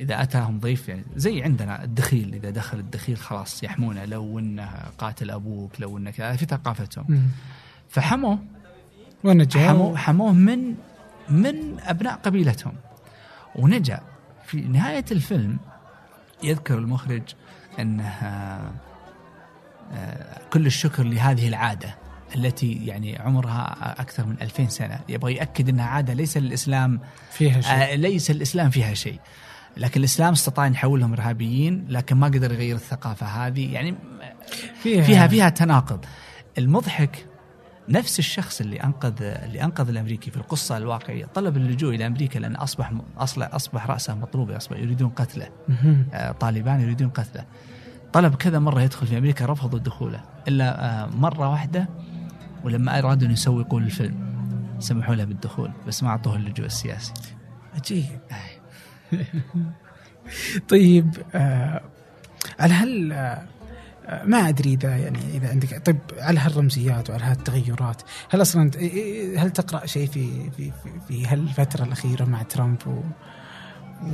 [0.00, 5.30] إذا أتاهم ضيف يعني زي عندنا الدخيل إذا دخل الدخيل خلاص يحمونه لو إنه قاتل
[5.30, 7.30] أبوك لو إنك في ثقافتهم.
[7.88, 8.38] فحموه.
[9.24, 9.68] ونجا.
[9.68, 10.74] حموه حموه من
[11.28, 12.72] من أبناء قبيلتهم.
[13.56, 14.00] ونجا.
[14.46, 15.58] في نهاية الفيلم
[16.42, 17.22] يذكر المخرج
[17.78, 18.08] أنه
[19.92, 21.94] آه، كل الشكر لهذه العادة
[22.36, 25.00] التي يعني عمرها أكثر من 2000 سنة.
[25.08, 27.72] يبغى يأكد إنها عادة ليس للاسلام فيها شيء.
[27.72, 29.20] آه، ليس الإسلام فيها شيء.
[29.76, 33.72] لكن الإسلام استطاع أن يحولهم إرهابيين لكن ما قدر يغير الثقافة هذه.
[33.72, 33.94] يعني
[34.82, 36.04] فيها فيها فيها تناقض.
[36.58, 37.26] المضحك
[37.88, 41.24] نفس الشخص اللي انقذ اللي أنقذ الأمريكي في القصة الواقعية.
[41.24, 45.48] طلب اللجوء إلى أمريكا لأن أصبح أصلا أصبح رأسه مطلوب أصبح يريدون قتله.
[46.12, 47.44] آه، طالبان يريدون قتله.
[48.12, 50.20] طلب كذا مرة يدخل في أمريكا رفضوا دخوله.
[50.48, 51.88] إلا آه، مرة واحدة
[52.64, 54.28] ولما أرادوا أن يسوقوا للفيلم
[54.78, 57.12] سمحوا له بالدخول بس ما أعطوه اللجوء السياسي.
[57.74, 58.04] عجيب.
[58.32, 58.57] أي.
[60.70, 61.80] طيب آه
[62.58, 63.42] على هل آه
[64.06, 68.70] آه، ما أدري إذا يعني إذا عندك طيب على هالرمزيات وعلى هالتغيرات هل أصلا
[69.36, 73.00] هل تقرأ شيء في في في, في هالفترة الأخيرة مع ترامب و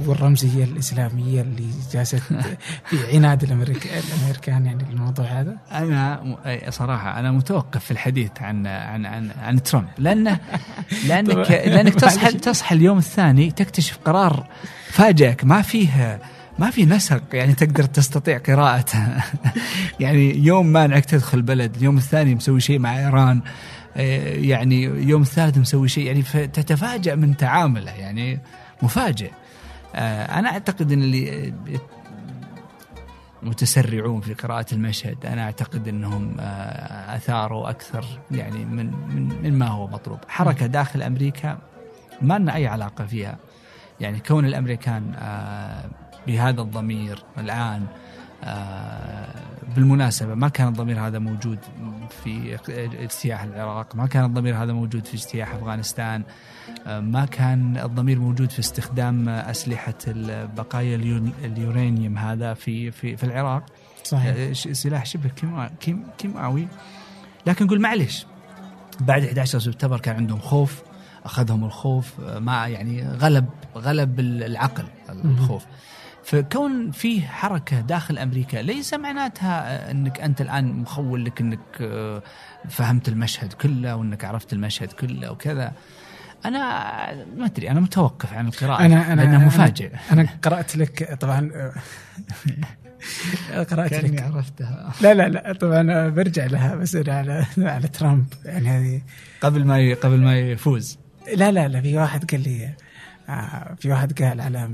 [0.07, 2.18] والرمزية الإسلامية اللي جالسة
[2.89, 6.37] في عناد الامريكا الأمريكان يعني الموضوع هذا أنا
[6.70, 10.39] صراحة أنا متوقف في الحديث عن عن عن, عن ترامب لأنه
[11.09, 11.51] لانك.
[11.51, 12.32] لأنك تصحى.
[12.32, 14.47] تصحى اليوم الثاني تكتشف قرار
[14.91, 16.20] فاجئك ما فيه
[16.59, 18.99] ما في نسق يعني تقدر تستطيع قراءته
[20.01, 23.41] يعني يوم مانعك تدخل بلد اليوم الثاني مسوي شيء مع إيران
[23.97, 28.41] آه، يعني يوم الثالث مسوي شيء يعني تتفاجأ من تعامله يعني
[28.82, 29.30] مفاجئ
[30.38, 31.55] أنا أعتقد إن اللي
[33.45, 39.68] متسرعون في قراءة المشهد أنا أعتقد أنهم آه، أثاروا أكثر يعني من, من, من ما
[39.68, 40.18] هو مطلوب.
[40.28, 41.59] حركة داخل أمريكا
[42.22, 43.38] ما لنا أي علاقة فيها.
[44.01, 45.84] يعني كون الأمريكان آه،
[46.26, 47.86] بهذا الضمير الآن
[48.45, 49.34] آه،
[49.76, 51.58] بالمناسبة ما كان الضمير هذا موجود
[52.24, 52.58] في
[53.04, 56.22] اجتياح العراق ما كان الضمير هذا موجود في اجتياح أفغانستان
[56.86, 59.94] ما كان الضمير موجود في استخدام أسلحة
[60.56, 60.96] بقايا
[61.44, 63.62] اليورانيوم هذا في في في العراق.
[64.04, 64.34] صحيح.
[64.38, 65.30] آه، سلاح شبه
[66.18, 66.68] كيماوي.
[67.46, 68.26] لكن نقول معلش
[69.00, 70.82] بعد 11 سبتمبر كان عندهم خوف
[71.24, 73.46] أخذهم الخوف آه، ما يعني غلب
[73.76, 75.64] غلب ال- العقل الخوف.
[76.25, 82.22] فكون فيه حركة داخل أمريكا ليس معناتها آه، إنك أنت الآن مخول لك إنك آه،
[82.68, 85.72] فهمت المشهد كله وإنك عرفت المشهد كله وكذا.
[86.45, 86.59] أنا
[87.37, 89.91] ما أدري أنا متوقف عن القراءة أنا أنا لأنه أنا- مفاجئ.
[90.12, 91.51] أنا قرأت لك طبعا
[93.70, 94.22] قرأت كأني لك.
[94.22, 94.93] عرفتها.
[95.01, 98.27] لا لا لا طبعا برجع لها بس أنا على على ترامب.
[98.45, 99.03] يعني هذه
[99.41, 100.99] قبل ما قبل ما يفوز.
[101.37, 102.75] لا لا لا في واحد قال لي آه،
[103.79, 104.70] في واحد قال على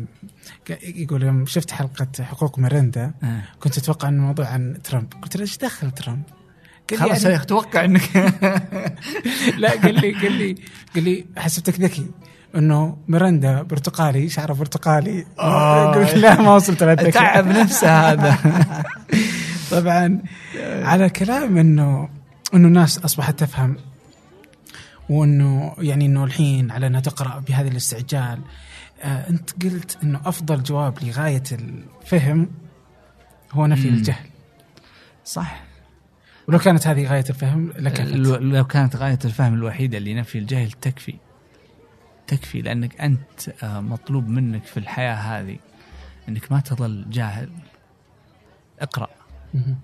[0.82, 3.42] يقول يوم شفت حلقة حقوق مرندا آه.
[3.60, 5.12] كنت أتوقع ان الموضوع عن ترامب.
[5.22, 6.22] قلت له إيش دخل ترامب؟
[6.98, 8.16] خلاص يعني- أتوقع انك
[9.58, 10.54] لا قال لي قال لي
[10.94, 12.06] قال لي حسبتك ذكي
[12.56, 15.22] إنه مرندا برتقالي شعره برتقالي.
[15.94, 18.38] قلت لا ما وصلت للذكاء تعب نفسه هذا.
[19.70, 20.22] طبعا
[20.82, 22.08] على كلام انه
[22.54, 23.76] إنه الناس أصبحت تفهم
[25.10, 28.40] وانه يعني إنه الحين على أنها تقرأ بهذا الاستعجال
[29.02, 32.50] آه أنت قلت إنه أفضل جواب لغاية الفهم
[33.52, 33.96] هو نفي مم.
[33.96, 34.26] الجهل.
[35.24, 35.62] صح.
[36.48, 41.14] ولو كانت هذه غاية الفهم لكفت لو كانت غاية الفهم الوحيدة اللي نفي الجهل تكفي.
[42.26, 45.56] تكفي لأنك أنت آه، مطلوب منك في الحياة هذه
[46.28, 47.50] أنك ما تظل جاهل.
[48.80, 49.08] اقرأ.
[49.54, 49.78] مهم.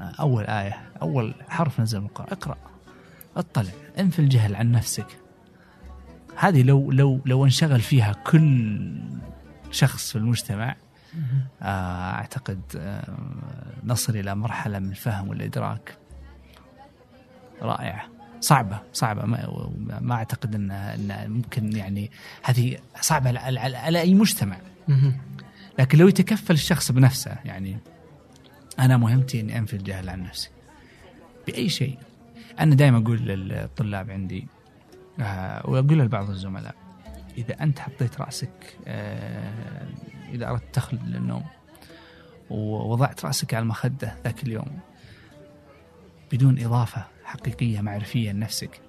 [0.00, 2.69] آه، أول آية أول حرف نزل من القرآن اقرأ.
[3.40, 5.06] اطلع انفي الجهل عن نفسك.
[6.36, 8.92] هذه لو لو لو انشغل فيها كل
[9.70, 10.76] شخص في المجتمع
[11.62, 13.14] آه، أعتقد آه،
[13.84, 15.96] نصل إلى مرحلة من الفهم والإدراك
[17.62, 18.04] رائعة.
[18.40, 19.26] صعبة صعبة.
[19.26, 19.70] ما,
[20.00, 22.10] ما أعتقد أن أن ممكن يعني
[22.42, 24.56] هذه صعبة على, على, على أي مجتمع.
[25.78, 27.78] لكن لو يتكفل الشخص بنفسه يعني
[28.78, 30.50] أنا مهمتي أني أنفي الجهل عن نفسي
[31.46, 31.98] بأي شيء.
[32.60, 34.46] أنا دائما أقول للطلاب عندي
[35.20, 36.74] آه، وأقول لبعض الزملاء
[37.38, 39.86] إذا أنت حطيت رأسك آه،
[40.32, 41.44] إذا أردت تخلد للنوم
[42.50, 44.78] ووضعت رأسك على المخدة ذاك اليوم
[46.32, 48.80] بدون إضافة حقيقية معرفية لنفسك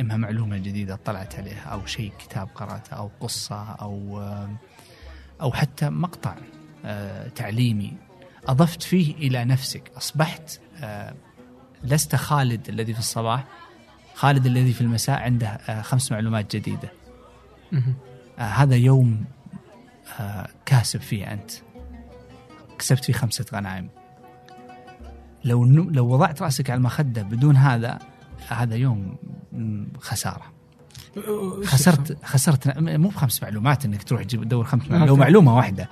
[0.00, 4.50] إما معلومة جديدة اطلعت عليها أو شيء كتاب قرأته أو قصة أو آه،
[5.40, 6.34] أو حتى مقطع
[7.34, 7.96] تعليمي
[8.46, 11.14] أضفت فيه إلى نفسك أصبحت آه،
[11.84, 13.44] لست خالد الذي في الصباح
[14.14, 16.92] خالد الذي في المساء عنده آه، خمس معلومات جديدة.
[18.38, 19.24] آه، هذا يوم
[20.20, 21.50] آه، كاسب فيه أنت.
[22.78, 23.88] كسبت فيه خمسة غنائم.
[25.44, 27.98] لو لو وضعت رأسك على المخدة بدون هذا
[28.48, 29.16] هذا يوم
[30.00, 30.54] خسارة.
[31.64, 35.16] خسرت خسرت مو بخمس معلومات إنك تروح تجيب تدور خمس معلومات لو.
[35.16, 35.88] معلومة واحدة.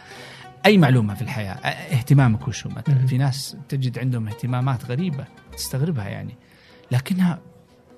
[0.67, 3.07] أي معلومة في الحياة اهتمامك وشو مثلا.
[3.07, 5.25] في ناس تجد عندهم اهتمامات غريبة
[5.57, 6.37] تستغربها يعني
[6.91, 7.39] لكنها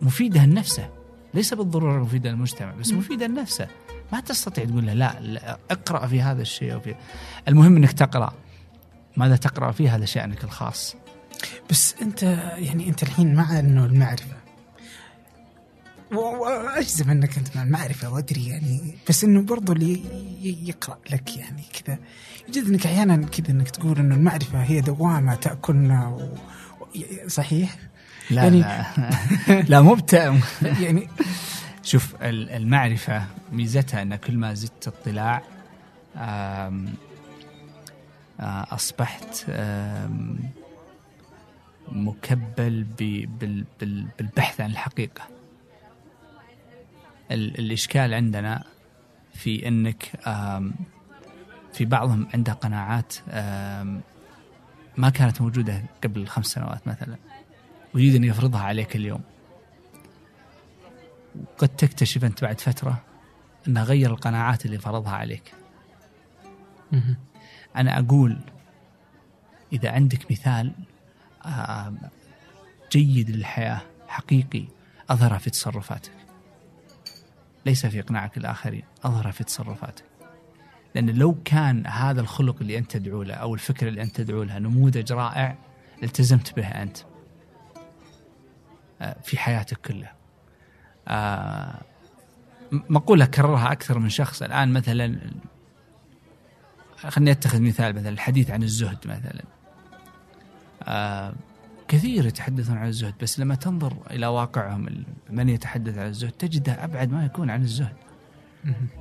[0.03, 0.91] مفيدة لنفسه
[1.35, 3.69] ليس بالضرورة مفيدة للمجتمع بس مفيدة لنفسه
[4.13, 6.95] ما تستطيع تقول له لا, لا اقرأ في هذا الشيء أو في
[7.49, 8.33] المهم إنك تقرأ.
[9.17, 10.97] ماذا تقرأ فيه هذا شأنك الخاص؟
[11.71, 12.23] بس أنت
[12.57, 14.37] يعني أنت الحين مع إنه المعرفة
[16.17, 18.97] واجزم أنك أنت مع المعرفة وأدري يعني.
[19.09, 20.01] بس إنه برضو اللي
[20.69, 21.99] يقرأ لك يعني كذا.
[22.49, 26.29] يجد إنك أحيانا كذا إنك تقول إنه المعرفة هي دوامة تأكلنا و...
[27.29, 27.77] صحيح؟
[28.31, 28.85] لا يعني- لا.
[29.71, 29.97] لا مو
[30.63, 31.09] يعني
[31.83, 35.43] شوف ال- المعرفة ميزتها أن كل ما زدت اطلاع
[36.17, 36.85] آه،
[38.71, 40.39] أصبحت آم،
[41.93, 42.87] مكبل
[44.19, 45.23] بالبحث عن الحقيقة.
[45.29, 45.34] ال-
[47.31, 48.65] الإشكال عندنا
[49.35, 50.03] في أنك
[51.73, 53.15] في بعضهم عنده قناعات
[54.97, 57.17] ما كانت موجودة قبل خمس سنوات مثلا
[57.95, 59.23] ويريد أن يفرضها عليك اليوم.
[61.35, 63.03] وقد تكتشف أنت بعد فترة
[63.69, 65.55] أنه غير القناعات اللي فرضها عليك.
[67.77, 68.39] أنا أقول
[69.73, 70.73] إذا عندك مثال
[72.93, 74.65] جيد للحياة حقيقي
[75.11, 76.13] أظهره في تصرفاتك.
[77.67, 78.83] ليس في إقناعك الآخرين.
[79.05, 80.05] أظهره في تصرفاتك.
[80.95, 84.59] لأن لو كان هذا الخلق اللي أنت تدعو له أو الفكرة اللي أنت تدعو لها
[84.59, 85.57] نموذج رائع
[86.03, 86.99] التزمت به أنت.
[89.03, 90.15] آه، في حياتك كلها.
[91.09, 91.81] آه،
[92.73, 94.43] مقولة كررها أكثر من شخص.
[94.43, 95.21] الآن مثلا
[96.97, 99.45] خليني أتخذ مثال مثلا الحديث عن الزهد مثلا.
[100.83, 101.35] آه،
[101.95, 107.13] كثير يتحدثون عن الزهد بس لما تنظر إلى واقعهم من يتحدث عن الزهد تجده أبعد
[107.13, 107.93] ما يكون عن الزهد.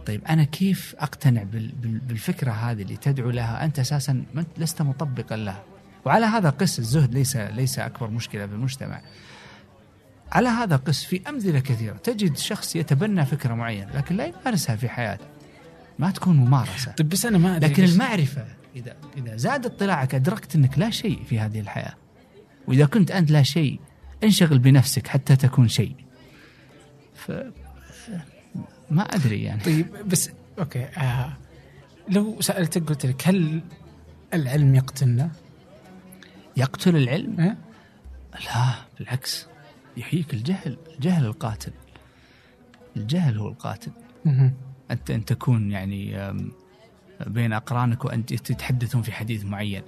[0.05, 4.23] طيب أنا كيف أقتنع بال- بال- بالفكرة هذه اللي تدعو لها؟ أنت أساسا
[4.57, 5.63] لست مطبقا لها.
[6.05, 9.01] وعلى هذا قس الزهد ليس ليس أكبر مشكلة في المجتمع
[10.31, 11.93] على هذا قس في أمثلة كثيرة.
[11.93, 15.25] تجد شخص يتبنى فكرة معينة لكن لا يمارسها في حياته.
[15.99, 16.91] ما تكون ممارسة.
[16.91, 21.23] طيب بس أنا ما أدري لكن المعرفة إذا إذا زاد اطلاعك أدركت أنك لا شيء
[21.23, 21.93] في هذه الحياة.
[22.67, 23.79] وإذا كنت أنت لا شيء
[24.23, 25.95] انشغل بنفسك حتى تكون شيء
[27.15, 27.31] ف
[28.91, 31.37] ما أدري يعني طيب بس أوكي آه.
[32.09, 33.61] لو سألتك قلت لك هل
[34.33, 35.31] العلم يقتلنا؟
[36.57, 37.57] يقتل العلم أه؟
[38.45, 39.47] لا بالعكس
[39.97, 41.71] يحييك الجهل الجهل القاتل
[42.97, 43.91] الجهل هو القاتل.
[44.91, 46.17] أنت أن تكون يعني
[47.27, 49.81] بين أقرانك وأنت تتحدثون في حديث معين.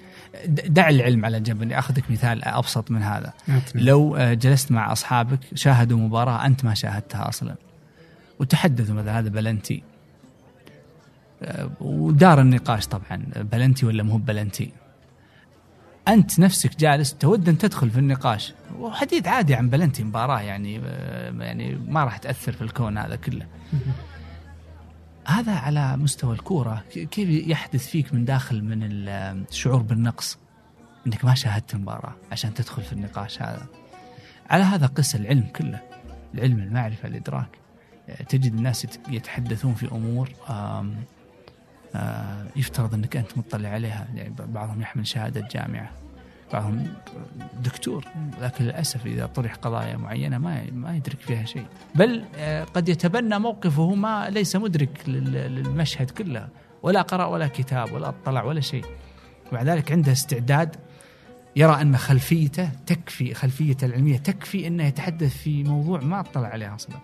[0.48, 3.34] دع العلم على جنب أني أخذك مثال أبسط من هذا.
[3.76, 7.56] لو آه، جلست مع أصحابك شاهدوا مباراة أنت ما شاهدتها أصلا.
[8.40, 9.84] وتحدثوا مثلا هذا بلنتي.
[11.44, 14.72] آه، ودار النقاش طبعا بلنتي ولا مو بلنتي.
[16.08, 18.54] أنت نفسك جالس تود أن تدخل في النقاش.
[18.80, 23.46] وحديث عادي عن بلنتي مباراة يعني آه، يعني ما راح تأثر في الكون هذا كله.
[25.28, 26.84] هذا على مستوى الكورة.
[26.96, 30.38] ك- كيف يحدث فيك من داخل من الشعور بالنقص؟
[31.08, 33.68] إنك ما شاهدت المباراة عشان تدخل في النقاش هذا.
[34.50, 35.80] على هذا قس العلم كله
[36.34, 37.48] العلم المعرفة الإدراك.
[38.30, 40.96] تجد الناس يت- يتحدثون في أمور آم،
[41.96, 44.08] آه، يفترض أنك أنت مطلع عليها.
[44.16, 45.92] يعني بعضهم يحمل شهادة جامعة.
[46.54, 46.88] بعضهم
[47.64, 48.06] دكتور.
[48.42, 51.66] لكن للأسف إذا طرح قضايا معينة ما ما يدرك فيها شيء.
[51.96, 56.48] بل آه، قد يتبنى موقفه ما ليس مدرك لل- للمشهد كله.
[56.84, 58.86] ولا قرأ ولا كتاب ولا اطلع ولا شيء.
[59.52, 60.76] مع ذلك عنده استعداد
[61.56, 66.96] يرى أن خلفيته تكفي خلفيته العلمية تكفي أنه يتحدث في موضوع ما اطلع عليه أصلا.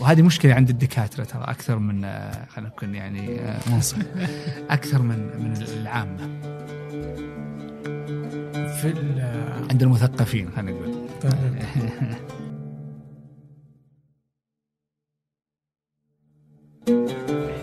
[0.00, 4.06] وهذه مشكلة عند الدكاترة ترى أكثر من آه، خلينا نكون يعني آه، منصف
[4.70, 6.57] أكثر من من العامة.
[8.82, 8.94] في
[9.70, 10.94] عند المثقفين خلينا نقول.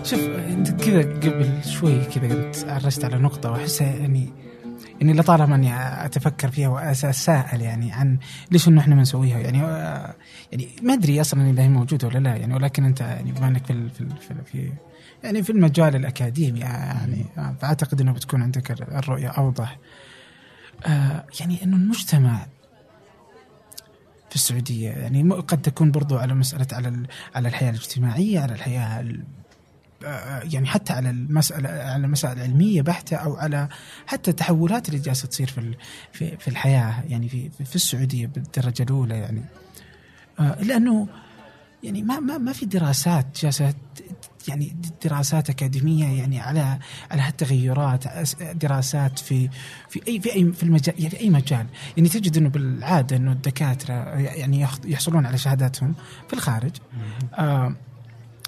[0.03, 4.29] شوف انت كذا قبل شوي كذا قلت عرجت على نقطة واحسها يعني
[5.01, 8.17] يعني لطالما إني أتفكر فيها واتساءل يعني عن
[8.51, 9.57] ليش إنه إحنا ما نسويها يعني
[10.51, 13.65] يعني ما أدري أصلا إذا هي موجودة ولا لا يعني ولكن أنت يعني بما إنك
[13.65, 13.89] في
[14.19, 14.71] في في,
[15.23, 17.25] يعني في المجال الأكاديمي يعني
[17.61, 19.77] فاعتقد إنه بتكون عندك الرؤية أوضح.
[20.85, 22.45] آه، يعني إنه المجتمع
[24.29, 27.03] في السعودية يعني قد تكون برضو على مسألة على
[27.35, 29.23] على الحياة الاجتماعية على الحياة ال-
[30.05, 33.67] آه، يعني حتى على المسألة على مسائل علمية بحتة أو على
[34.07, 35.73] حتى التحولات اللي جالسة تصير في
[36.13, 39.43] في في الحياة يعني في في السعودية بالدرجة الأولى يعني.
[40.39, 41.07] آه، لأنه
[41.83, 43.73] يعني ما ما ما في دراسات جالسة
[44.47, 44.75] يعني
[45.05, 46.79] دراسات أكاديمية يعني على
[47.11, 48.03] على هالتغيرات
[48.55, 49.49] دراسات في
[49.89, 51.65] في أي في أي في المجال يعني أي مجال.
[51.97, 55.95] يعني تجد إنه بالعادة إنه الدكاترة يعني يحصلون على شهاداتهم
[56.27, 56.71] في الخارج.
[57.33, 57.75] آه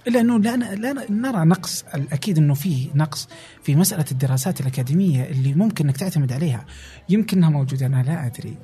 [0.07, 3.27] لأنه لا لا نرى نقص أكيد إنه في نقص
[3.63, 6.65] في مسألة الدراسات الأكاديمية اللي ممكن إنك تعتمد عليها.
[7.09, 8.57] يمكن إنها موجودة أنا لا أدري.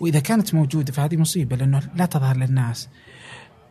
[0.00, 2.88] وإذا كانت موجودة فهذه مصيبة لأنه لا تظهر للناس.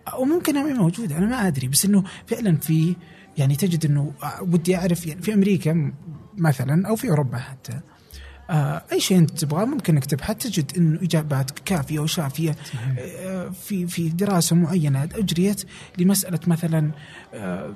[0.08, 2.96] أو ممكن انها موجوده أنا ما أدري بس إنه فعلا في
[3.38, 5.92] يعني تجد إنه آه، ودي أعرف يعني في أمريكا
[6.38, 7.80] مثلا أو في أوروبا حتى
[8.50, 12.56] آه أي شيء أنت تبغاه ممكن إنك تبحث تجد إنه إجابات كافية وشافية
[13.00, 15.64] آه في في دراسة معينة أجريت
[15.98, 16.92] لمسألة مثلا
[17.34, 17.74] آه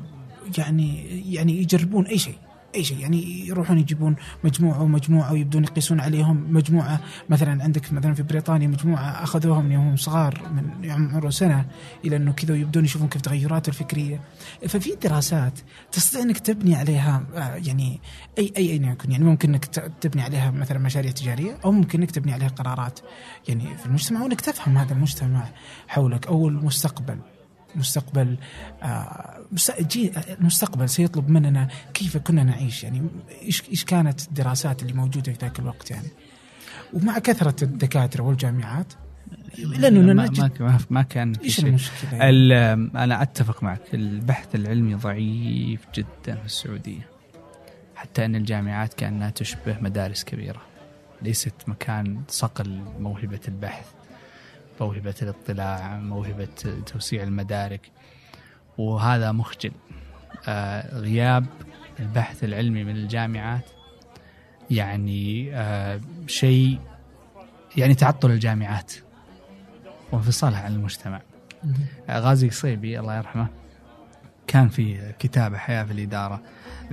[0.57, 2.35] يعني يعني يجربون أي شيء.
[2.75, 2.99] أي شيء.
[2.99, 6.99] يعني يروحون يجيبون مجموعة ومجموعه ويبدون يقيسون عليهم مجموعة.
[7.29, 11.65] مثلا عندك مثلا في بريطانيا مجموعة أخذوهم من يوم صغار من عمره سنة
[12.05, 14.21] إلى إنه كذا ويبدون يشوفون كيف تغيراته الفكرية.
[14.67, 15.59] ففي دراسات
[15.91, 17.99] تستطيع إنك تبني عليها آه، يعني
[18.37, 19.11] أي أي أي يكون.
[19.11, 19.65] يعني ممكن إنك
[20.01, 22.99] تبني عليها مثلا مشاريع تجارية أو ممكن إنك تبني عليها قرارات.
[23.47, 25.43] يعني في المجتمع وانك تفهم هذا المجتمع
[25.87, 27.19] حولك أو المستقبل.
[27.75, 28.37] مستقبل
[28.83, 29.39] آه
[30.39, 33.07] المستقبل سيطلب مننا كيف كنا نعيش يعني
[33.41, 36.07] إيش كانت الدراسات اللي موجودة في ذاك الوقت يعني.
[36.93, 38.93] ومع كثرة الدكاترة والجامعات
[39.57, 42.53] لأنه ما, نجد ما, ما كان في إيش المشكلة يعني؟
[43.03, 47.07] أنا أتفق معك البحث العلمي ضعيف جدا في السعودية.
[47.95, 50.61] حتى إن الجامعات كأنها تشبه مدارس كبيرة.
[51.21, 53.85] ليست مكان صقل موهبة البحث.
[54.81, 56.47] موهبة الاطلاع موهبة
[56.85, 57.91] توسيع المدارك
[58.77, 59.71] وهذا مخجل.
[60.47, 61.45] آه غياب
[61.99, 63.69] البحث العلمي من الجامعات
[64.71, 66.79] يعني آه شيء
[67.77, 68.93] يعني تعطل الجامعات
[70.11, 71.21] وانفصالها عن المجتمع.
[72.09, 73.47] غازي قصيبي الله يرحمه
[74.47, 76.41] كان في كتابه حياة في الإدارة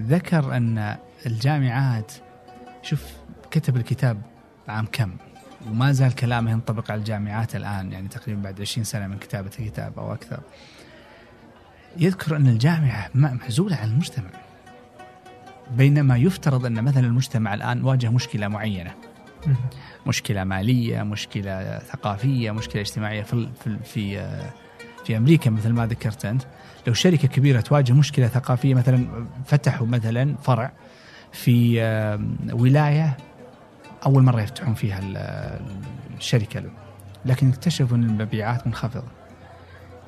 [0.00, 2.12] ذكر أن الجامعات
[2.82, 3.12] شوف
[3.50, 4.22] كتب الكتاب
[4.68, 5.16] عام كم؟
[5.70, 9.98] وما زال كلامه ينطبق على الجامعات الآن يعني تقريبا بعد 20 سنة من كتابة الكتاب
[9.98, 10.40] أو أكثر.
[11.96, 14.30] يذكر أن الجامعة معزولة عن المجتمع.
[15.76, 18.94] بينما يفترض أن مثلا المجتمع الآن واجه مشكلة معينة.
[20.06, 24.28] مشكلة مالية، مشكلة ثقافية، مشكلة اجتماعية في في في
[25.04, 26.42] في أمريكا مثل ما ذكرت أنت،
[26.86, 30.72] لو شركة كبيرة تواجه مشكلة ثقافية مثلا فتحوا مثلا فرع
[31.32, 31.80] في
[32.52, 33.16] ولاية
[34.06, 35.60] أول مرة يفتحون فيها ال-
[36.18, 36.70] الشركة له،
[37.24, 39.08] لكن اكتشفوا إن المبيعات منخفضة.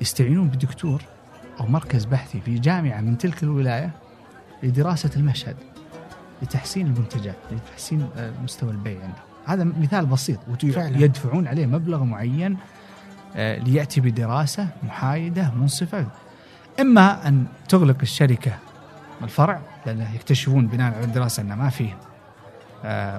[0.01, 1.01] يستعينون بدكتور
[1.59, 3.91] أو مركز بحثي في جامعة من تلك الولاية
[4.63, 5.55] لدراسة المشهد
[6.41, 9.15] لتحسين المنتجات لتحسين آه، مستوى البيع عنده.
[9.45, 10.39] هذا مثال بسيط.
[10.71, 10.97] فعلا.
[10.97, 12.57] يدفعون عليه مبلغ معين
[13.35, 16.07] آه، ليأتي بدراسة محايدة منصفة.
[16.79, 18.51] إما أن تغلق الشركة
[19.23, 21.97] الفرع لأن يكتشفون بناء على الدراسة أن ما فيه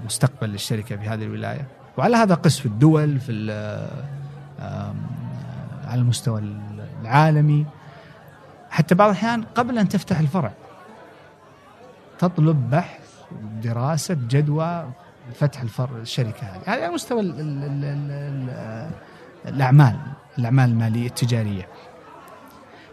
[0.05, 1.67] مستقبل للشركة في هذه الولاية.
[1.97, 3.33] وعلى هذا قس في الدول في
[5.85, 6.43] على المستوى
[7.03, 7.67] العالمي
[8.71, 10.53] حتى بعض الأحيان قبل أن تفتح الفرع
[12.19, 13.01] تطلب بحث
[13.63, 14.91] دراسة جدوى
[15.35, 16.63] فتح الفرع الشركة هذه.
[16.67, 18.91] على مستوى ال ال ال ال ال
[19.55, 19.97] الأعمال
[20.39, 21.69] الأعمال المالية التجارية.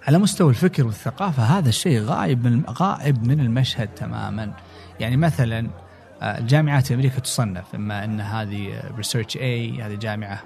[0.08, 4.54] على مستوى الفكر والثقافة هذا الشيء غائب من غائب من المشهد تماما.
[5.00, 5.87] يعني مثلا آه،
[6.22, 10.44] الجامعات في أمريكا تصنف إما أن هذه ريسيرش اي هذه جامعة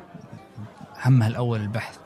[1.05, 1.97] همها الأول البحث.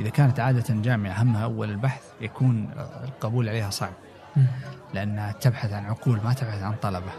[0.00, 2.70] إذا كانت عادة جامعة همها أول البحث يكون
[3.04, 3.92] القبول عليها صعب.
[4.94, 7.12] لأنها تبحث عن عقول ما تبحث عن طلبة.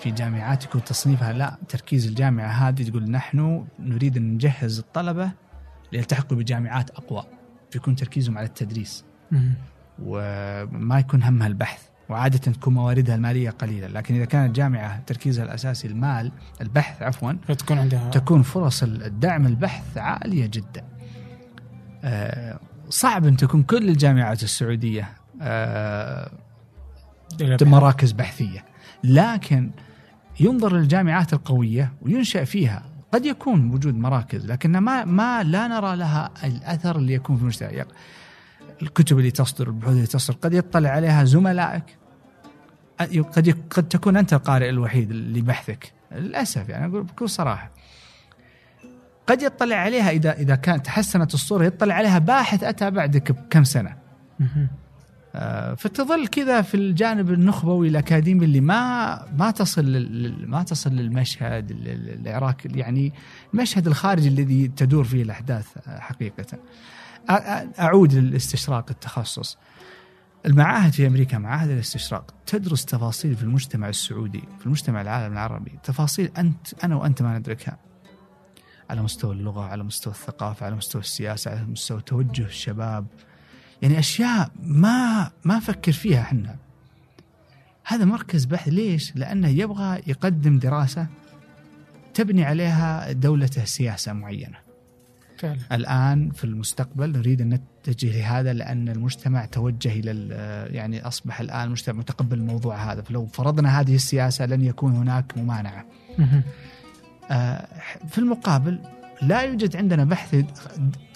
[0.00, 5.30] في جامعات يكون تصنيفها لا تركيز الجامعة هذه تقول نحن نريد أن نجهز الطلبة
[5.92, 7.24] ليلتحقوا بجامعات أقوى
[7.70, 9.04] فيكون تركيزهم على التدريس.
[10.02, 11.88] وما يكون همها البحث.
[12.08, 13.86] وعادة تكون مواردها المالية قليلة.
[13.86, 19.98] لكن إذا كانت جامعة تركيزها الأساسي المال البحث عفوا فتكون عندها تكون فرص الدعم البحث
[19.98, 20.84] عالية جدا.
[22.04, 25.08] آه، صعب أن تكون كل الجامعات السعودية
[25.42, 26.30] آه،
[27.62, 28.64] مراكز بحثية.
[29.04, 29.70] لكن
[30.40, 32.82] ينظر للجامعات القوية وينشأ فيها.
[33.12, 37.84] قد يكون وجود مراكز لكن ما ما لا نرى لها الأثر اللي يكون في المجتمع.
[38.82, 41.84] الكتب اللي تصدر البحوث اللي تصدر قد يطلع عليها زملائك.
[43.00, 47.70] قد قد تكون أنت القارئ الوحيد لبحثك للأسف يعني أقول بكل صراحة.
[49.26, 53.62] قد يطلع عليها إذا إذا كانت تحسنت الصورة يطلع عليها باحث أتى بعدك بكم.
[54.40, 54.68] آه،
[55.76, 60.08] فتظل كذا في الجانب النخبوي الأكاديمي اللي ما ما تصل
[60.46, 63.12] ما تصل للمشهد ال- ال- العراقي يعني
[63.54, 66.58] المشهد الخارجي الذي تدور فيه الأحداث آه، حقيقة.
[67.80, 69.58] أعود للاستشراق التخصص.
[70.46, 76.30] المعاهد في أمريكا معاهد الاستشراق تدرس تفاصيل في المجتمع السعودي، في المجتمع العالم العربي، تفاصيل
[76.38, 77.78] انت أنا وأنت ما ندركها.
[78.90, 83.06] على مستوى اللغة، على مستوى الثقافة، على مستوى السياسة، على مستوى توجه الشباب،
[83.84, 86.56] يعني أشياء ما ما نفكر فيها إحنا
[87.84, 91.06] هذا مركز بحث ليش؟ لأنه يبغى يقدم دراسة
[92.14, 94.56] تبني عليها دولته سياسة معينة.
[95.38, 97.48] فعلا الآن في المستقبل نريد أن
[97.88, 103.26] نتجه لهذا لأن المجتمع توجه إلى ال- يعني أصبح الآن المجتمع متقبل الموضوع هذا، فلو
[103.26, 105.84] فرضنا هذه السياسة لن يكون هناك ممانعة.
[107.30, 107.68] آه،
[108.08, 108.78] في المقابل
[109.22, 110.44] لا يوجد عندنا بحث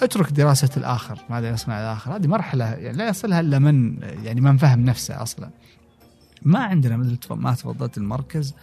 [0.03, 4.57] اترك دراسة الآخر ماذا يصنع الآخر؟ هذه مرحلة يعني لا يصلها إلا من يعني من
[4.57, 5.51] فهم نفسه أصلا.
[6.43, 8.55] ما عندنا مثل ما تفضلت المركز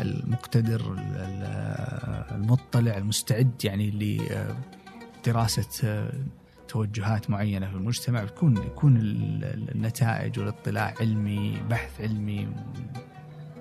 [0.00, 4.18] المقتدر ال- ال- المطلع المستعد يعني
[5.24, 6.12] لدراسه آه،
[6.68, 8.24] توجهات معينة في المجتمع.
[8.24, 12.48] بتكون يكون ال- النتائج والاطلاع علمي بحث علمي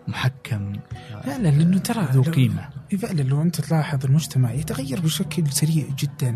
[0.07, 0.73] محكم.
[1.15, 2.69] آه، فعلا لأنه ترى ذو قيمة.
[2.97, 6.35] فعلا لو أنت تلاحظ المجتمع يتغير بشكل سريع جدا.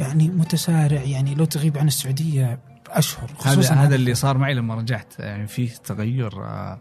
[0.00, 4.74] يعني متسارع يعني لو تغيب عن السعودية أشهر هذا خصوصا هذا اللي صار معي لما
[4.74, 5.14] رجعت.
[5.18, 6.80] يعني فيه تغير آه،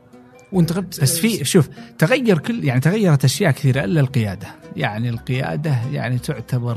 [0.51, 4.47] وانت غبت بس في شوف تغير كل يعني تغيرت أشياء كثيرة إلا القيادة.
[4.76, 6.76] يعني القيادة يعني تعتبر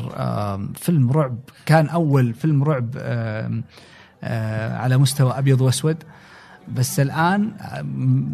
[0.74, 1.38] فيلم رعب.
[1.66, 6.05] كان أول فيلم رعب آه، على مستوى أبيض وأسود.
[6.69, 7.53] بس الآن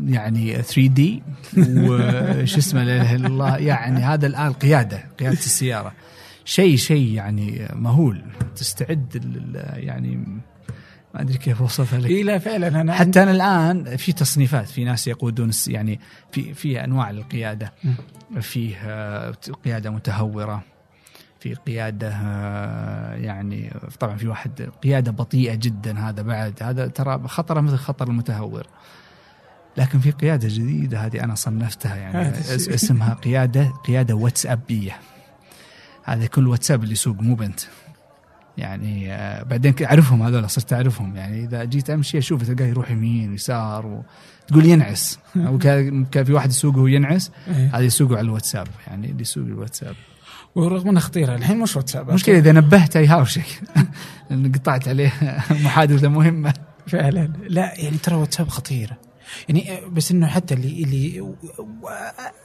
[0.08, 1.22] يعني 3 دي
[1.58, 5.92] وش اسمه لا إله إلا الله يعني هذا الآن القياده قيادة السيارة.
[6.44, 8.22] شيء شيء يعني مهول
[8.56, 9.22] تستعد
[9.76, 10.16] يعني
[11.14, 12.10] ما أدري كيف أوصفها لك.
[12.10, 16.00] اي لا فعلا أنا حتى أنا الآن في تصنيفات في ناس يقودون يعني
[16.32, 17.72] في في أنواع للقياده
[18.40, 19.30] فيه آه،
[19.64, 20.62] قيادة متهورة.
[21.40, 26.62] في قيادة آه، يعني طبعا في واحد قيادة بطيئة جدا هذا بعد.
[26.62, 28.66] هذا ترى خطره مثل خطر المتهور.
[29.76, 34.96] لكن في قيادة جديدة هذه أنا صنفتها يعني اسمها قيادة قيادة واتسابيه
[36.04, 37.60] هذا كل واتساب اللي يسوق مو بنت.
[38.58, 41.16] يعني آه، بعدين أعرفهم هذول صرت أعرفهم.
[41.16, 44.02] يعني إذا جيت أمشي أشوف تلقاه يروح يمين ويسار و...
[44.48, 45.18] تقول ينعس.
[45.46, 47.76] أو كان في واحد يسوق وهو ينعس إيه.
[47.76, 48.68] هذا يسوقه على الواتساب.
[48.86, 49.94] يعني اللي يسوق الواتساب.
[50.54, 53.60] ورغم انها خطيره الحين مش واتساب المشكلة إذا نبهته يهاوشك
[54.30, 55.12] لأن قطعت عليه
[55.50, 56.54] محادثة مهمة.
[56.86, 57.32] فعلا.
[57.48, 58.96] لا يعني ترى واتساب خطيره
[59.48, 61.34] يعني بس إنه حتى اللي اللي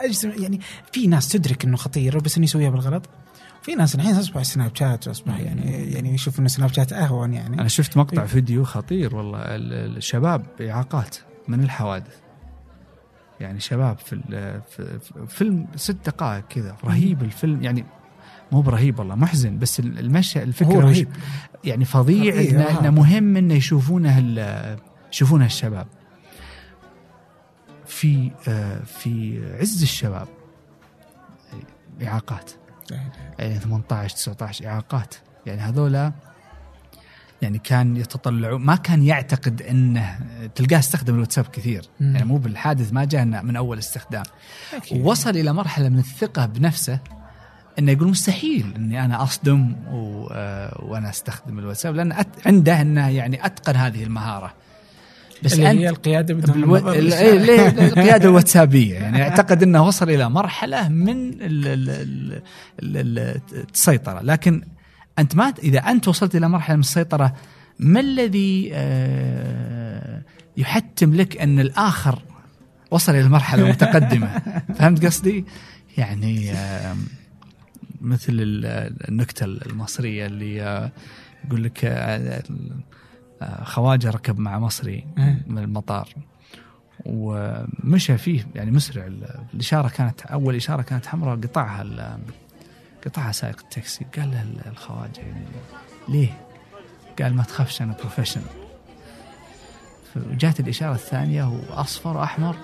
[0.02, 0.60] اجزم يعني
[0.92, 3.10] في ناس تدرك إنه خطير بس إنه يسويها بالغلط.
[3.62, 7.60] في ناس الحين أصبح سناب شات واصبح يعني يعني يشوف انه سناب شات أهون يعني.
[7.60, 9.40] أنا شفت مقطع فيديو خطير والله.
[9.40, 12.16] ال- ال- الشباب اعاقات من الحوادث.
[13.40, 14.22] يعني شباب في
[14.70, 17.64] في فيلم ست دقائق كذا رهيب الفيلم.
[17.64, 17.86] يعني
[18.52, 21.08] مو برهيب والله محزن بس ال- المشهد الفكرة هو رهيب
[21.64, 22.80] يعني فظيع آه.
[22.80, 24.20] إنه مهم إنه يشوفونه
[25.14, 25.88] يشوفونه الشباب
[27.88, 30.28] في آه، في عز الشباب
[32.04, 32.52] إعاقات
[33.40, 35.16] يعني 18 19 إعاقات
[35.46, 36.12] يعني هذولا
[37.42, 40.20] يعني كان يتطلعون ما كان يعتقد إنه
[40.56, 42.16] تلقاه استخدم الواتساب كثير مم.
[42.16, 44.24] يعني مو بالحادث ما جاء من أول استخدام
[44.74, 45.02] أكيد.
[45.02, 47.00] ووصل إلى مرحلة من الثقة بنفسه
[47.80, 50.28] إنه يقول مستحيل إني أنا أصدم و...
[50.32, 52.28] آه، وأنا أستخدم الواتساب لأن أت...
[52.46, 54.54] عنده إنه يعني أتقن هذه المهارة
[55.44, 56.78] بس اللي أنت هي القيادة بدون بالو...
[56.78, 61.42] ال-؟ القيادة الواتسابية يعني أعتقد إنه وصل إلى مرحلة من ال...
[61.42, 61.90] ال...
[61.90, 62.42] ال...
[62.80, 62.98] ال...
[63.20, 63.42] ال...
[63.74, 64.62] السيطرة لكن
[65.20, 67.34] أنت ما إذا أنت وصلت إلى مرحلة من السيطرة
[67.80, 70.22] ما الذي آه،
[70.58, 72.22] يحتم لك أن الآخر
[72.92, 74.42] وصل إلى مرحلة متقدمة
[74.80, 75.46] فهمت قصدي؟
[75.98, 76.52] يعني
[78.02, 80.56] مثل ال- النكتة المصرية اللي
[81.48, 82.44] يقول لك آه،
[83.42, 85.44] آه، خواجه ركب مع مصري إيه.
[85.48, 86.10] من المطار
[87.06, 92.20] ومشى فيه يعني مسرع ال- الإشارة كانت أول إشارة كانت حمراء قطعها
[93.06, 95.46] قطعها سائق التاكسي قال له ال- الخواجه يعني
[96.10, 96.38] ليه؟
[97.22, 98.46] قال ما تخافش أنا professional
[100.14, 102.56] فجات الإشارة الثانية وأصفر واحمر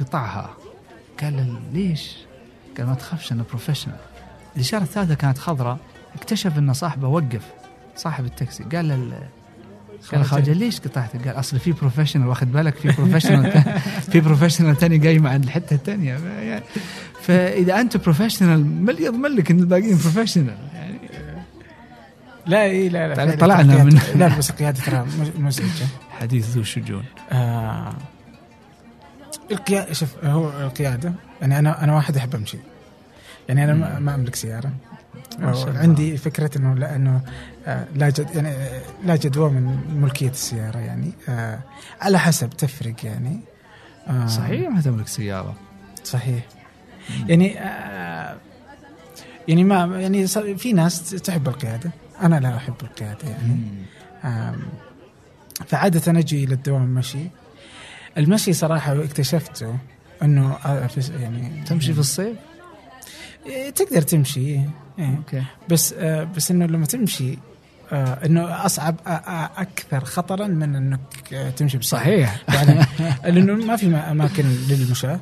[0.00, 0.56] قطعها
[1.20, 2.16] قال له ليش؟
[2.78, 3.96] قال ما تخافش أنا professional
[4.56, 5.78] الإشارة الثالثة كانت خضراء.
[6.16, 7.42] اكتشف إن صاحبه وقف
[7.96, 8.62] صاحب التاكسي.
[8.64, 9.12] قال له ال-
[10.12, 13.62] قال خواجه ليش قطعت؟ قال أصل في professional واخد بالك؟ في professional
[14.12, 16.62] في professional ثاني جاي مع الحتة الثانية يعني
[17.22, 20.98] فإذا أنت professional ما يضمن لك إن الباقيين professional يعني
[22.46, 25.86] لا إي لا لا طلعنا من- لا بس القيادة ترى مز- مزعجه
[26.20, 27.04] حديث ذو شجون.
[27.32, 27.92] آه.
[29.50, 32.58] القيادة شوف هو القيادة يعني أنا أنا واحد أحب أمشي.
[33.48, 34.72] يعني أنا ما, ما أملك سيارة.
[35.38, 35.80] ما شاء الله.
[35.80, 37.20] عندي فكرة إنه لا إنه
[37.66, 41.12] آه لا جد يعني آه، لا جدوى من ملكية السيارة يعني.
[41.28, 41.58] آه
[42.00, 43.40] على حسب تفرق يعني.
[44.26, 45.56] صحيح ما تملك سيارة.
[46.04, 46.44] صحيح.
[47.26, 47.54] يعني
[49.48, 50.26] يعني ما يعني
[50.56, 51.90] في ناس تحب القيادة.
[52.22, 53.60] أنا لا أحب القيادة يعني.
[56.18, 57.30] أجي إلى الدوام مشي.
[58.18, 59.78] المشي صراحة اكتشفته
[60.22, 60.56] إنه
[61.20, 62.36] يعني تمشي في الصيف؟
[63.48, 64.70] إيه، تقدر تمشي إيه.
[64.98, 65.42] أوكي.
[65.68, 67.38] بس آه، بس إنه لما تمشي
[67.92, 71.00] آه، إنه أصعب آه، أكثر خطرا من إنك
[71.32, 72.02] آه، تمشي بسرعة.
[72.02, 72.42] صحيح.
[72.48, 72.80] يعني
[73.34, 75.20] لأنه ما في ما- أماكن للمشاة.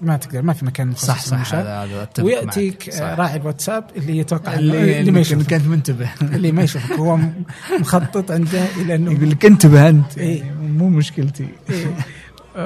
[0.00, 1.54] ما تقدر ما في مكان مخصص صح صح.
[1.54, 5.54] هذا هذا ويأتيك راعي الواتساب اللي يتوقع اللي, اللي ما يشوفك.
[5.54, 6.08] كنت منتبه.
[6.22, 6.92] اللي ما يشوفك.
[6.92, 7.18] هو
[7.80, 10.18] مخطط عنده إلى إنه يقول لك انتبه أنت.
[10.18, 10.38] إيه.
[10.42, 11.48] يعني مو مشكلتي.
[11.70, 11.86] إيه.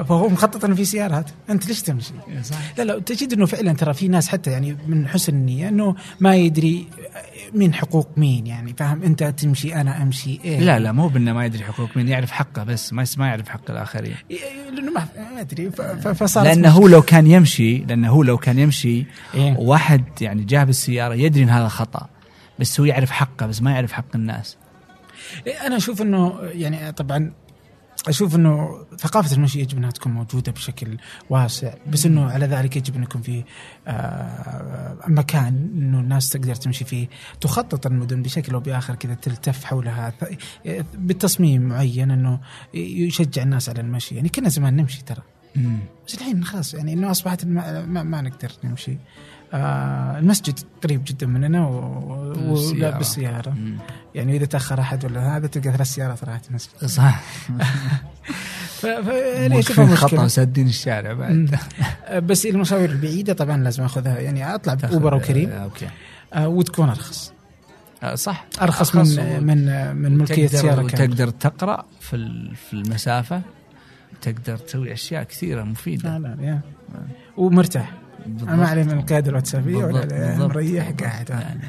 [0.03, 2.57] فهو مخطط انه في سيارات أنت ليش تمشي؟ صح.
[2.77, 6.35] لا لا تجد إنه فعلا ترى في ناس حتى يعني من حسن النية إنه ما
[6.35, 6.87] يدري
[7.53, 11.45] من حقوق مين يعني فاهم؟ أنت تمشي أنا أمشي إيه؟ لا لا مو بإنه ما
[11.45, 14.15] يدري حقوق مين يعرف حقه بس ما ما يعرف حق الآخرين.
[14.73, 15.07] لأنه ما
[15.41, 15.71] أدري
[16.15, 19.57] فصار لأنه هو لو كان يمشي لأنه هو لو كان يمشي إيه.
[19.57, 22.09] واحد يعني جاب السيارة يدري إن هذا خطأ
[22.59, 24.57] بس هو يعرف حقه بس ما يعرف حق الناس.
[25.65, 27.31] أنا أشوف إنه يعني طبعا
[28.07, 30.97] أشوف إنه ثقافة المشي يجب إنها تكون موجودة بشكل
[31.29, 33.43] واسع بس إنه على ذلك يجب ان يكون في
[33.87, 37.07] آه، مكان إنه الناس تقدر تمشي فيه.
[37.41, 40.13] تخطط المدن بشكل أو بآخر كذا تلتف حولها
[40.93, 42.39] بتصميم معين إنه
[42.73, 44.15] يشجع الناس على المشي.
[44.15, 45.21] يعني كنا زمان نمشي ترى.
[46.07, 48.97] بس الحين خلاص يعني إنه أصبحت ما, ما, ما نقدر نمشي.
[49.55, 52.87] آه المسجد قريب جدا مننا و- و- بالسيارة.
[52.87, 53.49] ولا بالسيارة.
[53.49, 53.77] مم.
[54.15, 56.85] يعني إذا تأخر أحد ولا هذا تلقى ثلاث سيارات راحت المسجد.
[56.85, 57.21] صح
[58.79, 61.13] ف- ف- موقفين اشوفها خطا مشكلة؟ سادين الشارع.
[61.13, 61.55] بعد.
[62.05, 64.19] آه، بس المشاوير البعيدة طبعا لازم أخذها.
[64.19, 65.49] يعني أطلع بأوبر أو كريم.
[65.49, 65.87] آه، أوكي.
[66.33, 67.33] آه وتكون أرخص.
[68.03, 68.45] آه، صح.
[68.61, 71.03] أرخص أرخص من و- من من ملكية تقدر سيارة كاملة.
[71.13, 72.17] وتقدر تقرأ في
[72.67, 73.41] في المسافة.
[74.21, 76.17] تقدر تسوي أشياء كثيرة مفيدة.
[76.17, 76.59] لا لا يا.
[77.37, 77.91] ومرتاح.
[78.27, 80.89] ما عليه من القياده الواتسابيه ولا مريح.
[80.91, 81.29] قاعد.
[81.29, 81.61] يعني.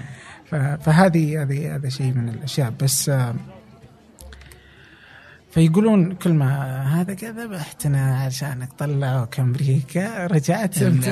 [0.81, 2.73] فهذه هذه هذا شيء من الأشياء.
[2.81, 3.35] بس آه،
[5.51, 11.05] فيقولون كل ما هذا كذا بحتنا عشانك طلعوك أمريكا رجعت انت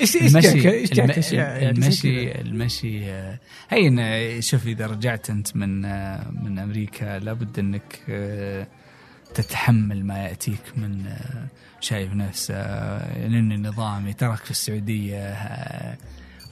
[0.00, 3.38] إيش إيش جاك المشي إيش جاك الم- أشياء؟ يعني المشي؟ المشي آه،
[3.70, 8.66] هي إن- شوف إذا رجعت أنت من آه، من أمريكا لابد إنك آه،
[9.34, 11.46] تتحمل ما يأتيك من آه،
[11.80, 12.54] شايف نفسه.
[12.54, 15.96] آه، ان النظام يترك في السعودية آه،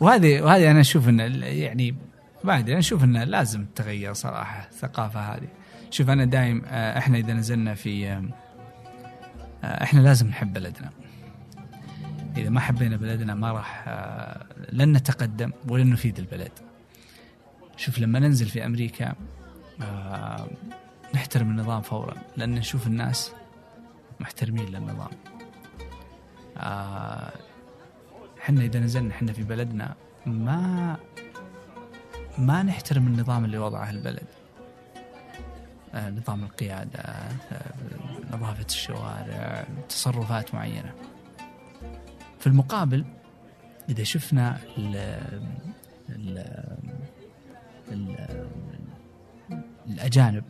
[0.01, 1.95] وهذه وهذه أنا أشوف إن ال- يعني
[2.45, 5.49] ما أدري أنا أشوف انه لازم تتغير صراحة الثقافة هذه.
[5.91, 8.23] شوف أنا دايم آه، إحنا إذا نزلنا في
[9.65, 10.91] إحنا لازم نحب بلدنا.
[12.37, 13.85] إذا ما حبينا بلدنا ما راح
[14.73, 16.53] لن نتقدم ولن نفيد البلد.
[17.77, 19.15] شوف لما ننزل في أمريكا
[19.83, 20.49] آه،
[21.15, 23.33] نحترم النظام فورا لأن نشوف الناس
[24.21, 25.11] محترمين للنظام.
[26.57, 27.33] آه،
[28.41, 29.95] إحنا إذا نزلنا إحنا في بلدنا
[30.27, 30.97] ما
[32.39, 34.27] ما نحترم النظام اللي وضعه البلد.
[35.95, 37.33] آه، نظام القيادة آه،
[38.33, 40.93] نظافة الشوارع تصرفات معينة.
[42.39, 43.05] في المقابل
[43.89, 44.97] إذا شفنا ال
[46.09, 46.39] ال
[47.93, 48.17] ال
[49.87, 50.45] الأجانب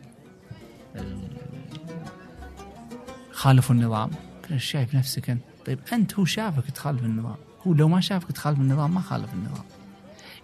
[3.31, 4.09] خالفوا النظام.
[4.57, 5.41] شايف نفسك أنت.
[5.65, 7.35] طيب أنت هو شافك تخالف النظام؟
[7.67, 9.65] هو لو ما شافك تخالف النظام ما خالف النظام.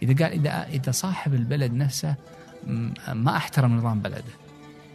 [0.03, 2.15] إذا قال إذا إذا صاحب البلد نفسه
[3.13, 4.23] ما احترم نظام بلده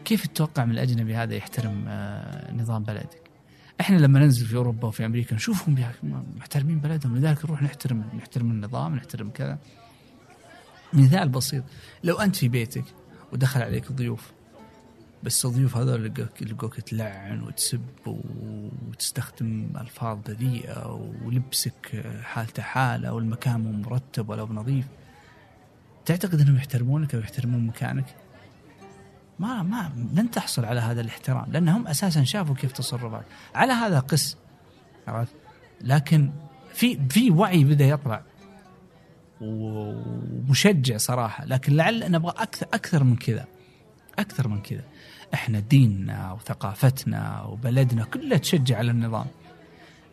[0.04, 3.30] كيف تتوقع من الأجنبي هذا يحترم آه، نظام بلدك؟
[3.80, 5.76] إحنا لما ننزل في أوروبا وفي أمريكا نشوفهم
[6.36, 9.58] محترمين بلدهم لذلك نروح نحترم نحترم النظام نحترم كذا.
[10.92, 11.64] مثال بسيط.
[12.04, 12.84] لو أنت في بيتك
[13.32, 14.32] ودخل عليك ضيوف
[15.22, 24.28] بس الضيوف هذول لقوك تلعن وتسب وتستخدم ألفاظ بذيئه ولبسك حالته حاله والمكان مو مرتب
[24.28, 24.86] ولا بنظيف
[26.06, 28.16] تعتقد إنهم يحترمونك أو يحترمون مكانك؟
[29.38, 34.36] ما ما لن تحصل على هذا الاحترام لأنهم أساسا شافوا كيف تصرفات على هذا قس
[35.08, 35.34] عرفت؟
[35.80, 36.30] لكن
[36.74, 38.22] في في وعي بدا يطلع.
[39.40, 41.44] ومشجع صراحة.
[41.44, 43.46] لكن لعل نبغى أكثر أكثر من كذا.
[44.18, 44.84] أكثر من كذا.
[45.34, 49.26] إحنا ديننا وثقافتنا وبلدنا كلها تشجع على النظام.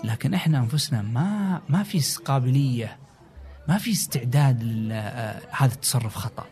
[0.03, 2.97] لكن إحنا أنفسنا ما ما في قابلية
[3.67, 6.45] ما في استعداد آه، هذا التصرف خطأ.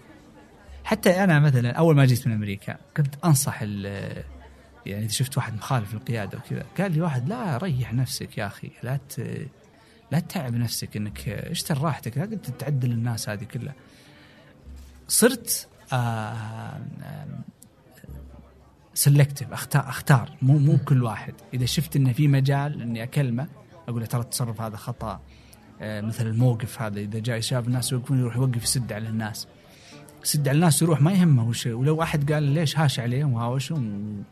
[0.84, 5.94] حتى أنا مثلا أول ما جيت من أمريكا كنت أنصح يعني إذا شفت واحد مخالف
[5.94, 9.20] القياده وكذا قال لي واحد لا ريح نفسك يا أخي لا ت...
[10.12, 12.26] لا تتعب نفسك إنك اشتر راحتك لا
[12.60, 13.74] تعدل الناس هذه كلها.
[15.08, 16.82] صرت آه
[18.98, 20.38] سلكتيف اختار أختار.
[20.42, 21.34] مو مو كل واحد.
[21.54, 23.48] إذا شفت انه في مجال إني أكلمه
[23.88, 25.22] أقول له ترى التصرف هذا خطأ
[25.82, 27.00] آه مثل الموقف هذا.
[27.00, 29.48] إذا جاي شاف الناس يوقفون يروح يوقف يسد على الناس.
[30.24, 34.24] سد على الناس يروح ما يهمه وش ولو احد قال ليش هاش عليهم وهاوشهم.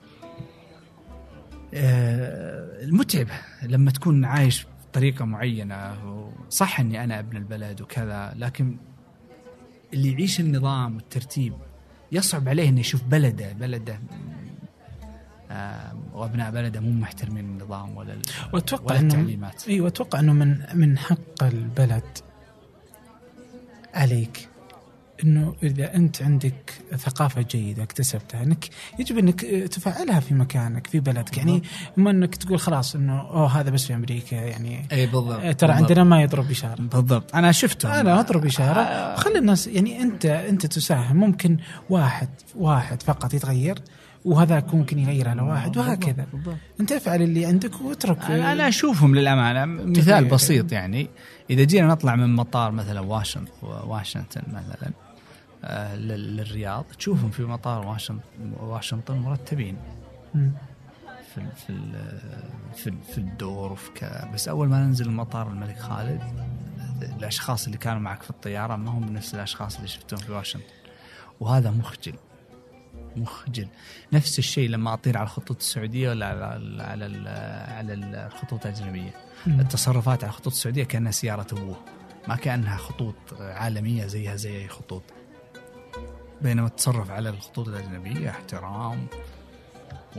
[1.74, 3.28] آه، المتعب
[3.64, 5.98] لما تكون عايش بطريقة معينة.
[6.50, 8.78] صح إني أنا أبن البلد وكذا لكن
[9.94, 11.54] اللي يعيش النظام والترتيب
[12.12, 14.35] يصعب عليه إنه يشوف بلده بلده آه،
[16.14, 18.16] وابناء بلده مو محترمين النظام ولا
[18.54, 19.68] وأتوقع ولا إنه التعليمات.
[19.68, 22.18] أيوه أتوقع إنه من من حق البلد
[23.94, 24.50] عليك
[25.24, 28.70] إنه إذا أنت عندك ثقافة جيدة اكتسبتها إنك
[29.00, 31.38] يجب إنك تفعلها في مكانك في بلدك.
[31.38, 31.64] يعني
[31.98, 35.72] ما إنك تقول خلاص إنه أوه هذا بس في أمريكا يعني إي بالضبط آه، ترى
[35.72, 36.82] عندنا ما يضرب إشارة.
[36.82, 37.36] بالضبط.
[37.36, 38.00] أنا شفته.
[38.00, 39.16] أنا أضرب إشارة.
[39.16, 41.18] خلي الناس يعني انت أنت تساهم.
[41.18, 41.58] ممكن
[41.90, 43.80] واحد واحد فقط يتغير.
[44.26, 46.56] وهذاك ممكن يغير على واحد وهكذا بالضبط.
[46.80, 50.26] أنت افعل اللي عندك واترك أنا أنا أشوفهم للأمانة مثال.
[50.26, 51.08] بسيط يعني
[51.50, 54.92] إذا جينا نطلع من مطار مثلا واشنطن واشنطن مثلا
[55.64, 58.22] آه، لل- للرياض تشوفهم في مطار واشنطن
[58.60, 59.78] واشنطن مرتبين.
[61.34, 62.10] في ال- في ال-
[62.76, 66.22] في ال- في الدور وفي بس أول ما ننزل مطار الملك خالد
[67.20, 70.66] الأشخاص اللي كانوا معك في الطيارة ما هم نفس الأشخاص اللي شفتهم في واشنطن
[71.40, 72.14] وهذا مخجل
[73.18, 73.68] مخجل.
[74.14, 77.28] نفس الشيء لما أطير على الخطوط السعودية ولا على على على, ال-
[77.74, 77.94] على
[78.28, 79.14] الخطوط الاجنبيه.
[79.48, 81.78] التصرفات على الخطوط السعودية كأنها سيارة ابوه
[82.28, 85.04] ما كأنها خطوط عالمية زيها زي أي خطوط.
[86.42, 89.08] بينما التصرف على الخطوط الأجنبية احترام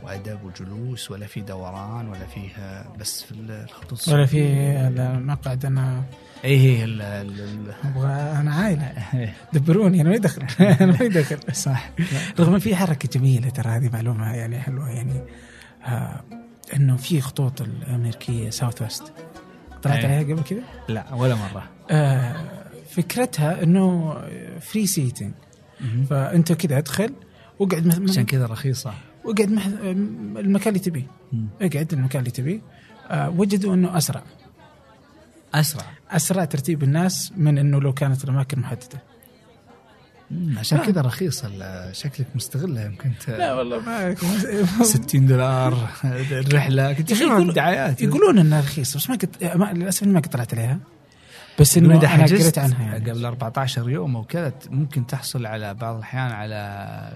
[0.03, 4.39] وأدب وجلوس ولا في دوران ولا فيه بس في الخطوط ولا في
[4.87, 6.03] المقعد أنا
[6.45, 7.75] اي هي ال- ال-
[8.35, 8.83] أنا عائله
[9.19, 9.33] إيه.
[9.53, 10.41] دبروني أنا ما يدخل.
[10.81, 11.37] أنا ما يدخل.
[11.55, 11.91] صح.
[12.39, 15.21] رغم إن في حركة جميلة ترى هذه معلومة يعني حلوة يعني.
[15.85, 16.23] آه
[16.75, 19.13] إنه في خطوط الأمريكية ساوث ويست
[19.83, 20.05] طلعت إيه.
[20.15, 20.59] عليها قبل كذا
[20.89, 21.69] لا ولا مرة.
[21.91, 22.35] آه
[22.89, 24.15] فكرتها إنه
[24.59, 25.31] free seating
[26.09, 27.13] فأنت كذا أدخل
[27.59, 28.93] واقعد عشان كذا رخيصة.
[29.25, 29.59] واقعد.
[30.37, 31.07] المكان اللي تبيه.
[31.61, 32.61] اقعد المكان اللي تبيه.
[33.09, 34.23] آه وجدوا إنه أسرع.
[35.53, 35.83] أسرع.
[36.11, 39.01] أسرع ترتيب الناس من إنه لو كانت الأماكن محددة.
[40.57, 43.79] عشان كذا رخيصة ال- شكلك مستغلها يمكن ت- لا والله.
[43.79, 44.15] ما
[44.83, 46.93] 60 دولار الرحلة.
[46.93, 50.79] كنت يقول- الدعايات يقولون إنها رخيصة بس ما قد ما للأسف ما قد طلعت عليها.
[51.59, 53.09] بس إنه اذا أنا قريت عنها يعني.
[53.11, 57.13] قبل 14 يوم أو كذا ممكن تحصل على بعض الأحيان على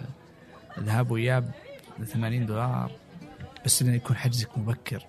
[0.79, 1.51] ذهاب وإياب
[1.99, 2.91] ب 80 دولار
[3.65, 5.03] بس إنه يكون حجزك مبكر.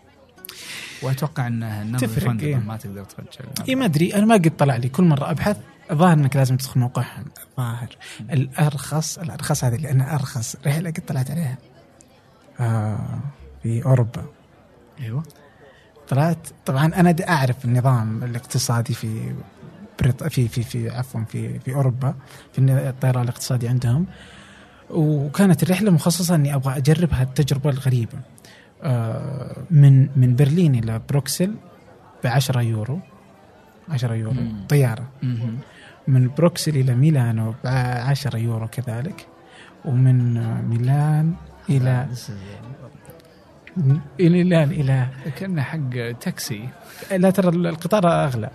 [1.03, 2.57] وأتوقع انه انه تفرق، إيه.
[2.57, 4.15] ما تقدر ترجع اي ما أدري.
[4.15, 4.89] أنا ما قد طلع لي.
[4.89, 5.57] كل مرة أبحث
[5.91, 7.97] الظاهر إنك لازم تدخل موقعهم الظاهر
[8.33, 11.59] الأرخص الأرخص هذه لانها أرخص رحلة قد طلعت عليها.
[12.61, 13.21] آه
[13.63, 14.25] في أوروبا.
[15.01, 15.23] أيوه.
[16.09, 16.49] طلعت.
[16.67, 19.35] طبعا أنا أعرف النظام الاقتصادي في
[20.01, 20.25] بريط...
[20.25, 22.15] في في في عفوا في في أوروبا
[22.53, 24.07] في الطيران الاقتصادي عندهم.
[24.91, 28.19] وكانت الرحلة مخصصة إني أبغى اجرب هالتجربه الغريبة.
[29.71, 31.55] من من برلين إلى بروكسل
[32.25, 33.01] ب 10 يورو.
[33.89, 34.33] 10 يورو.
[34.33, 34.67] مم.
[34.69, 35.09] طيارة.
[35.23, 35.59] مهم.
[36.09, 39.27] من بروكسل إلى ميلانو ب 10 يورو كذلك.
[39.85, 41.35] ومن آه، ميلان
[41.71, 42.07] إلى
[44.21, 45.07] إلى ميلان إلى
[45.37, 46.69] كانه حق تاكسي.
[47.13, 48.51] لا ترى القطار أغلى.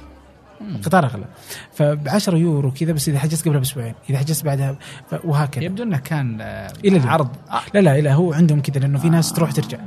[0.61, 1.25] القطار أغلى.
[1.73, 3.93] فب 10 يورو كذا بس إذا حجزت قبلها بأسبوعين.
[4.09, 4.77] إذا حجزت بعدها.
[5.23, 5.63] وهكذا.
[5.63, 7.09] يبدو إنه كان آه، إلى اليوم.
[7.09, 7.29] عرض.
[7.51, 9.77] آه، لا لا لا هو عندهم كذا لأنه في ناس تروح ترجع.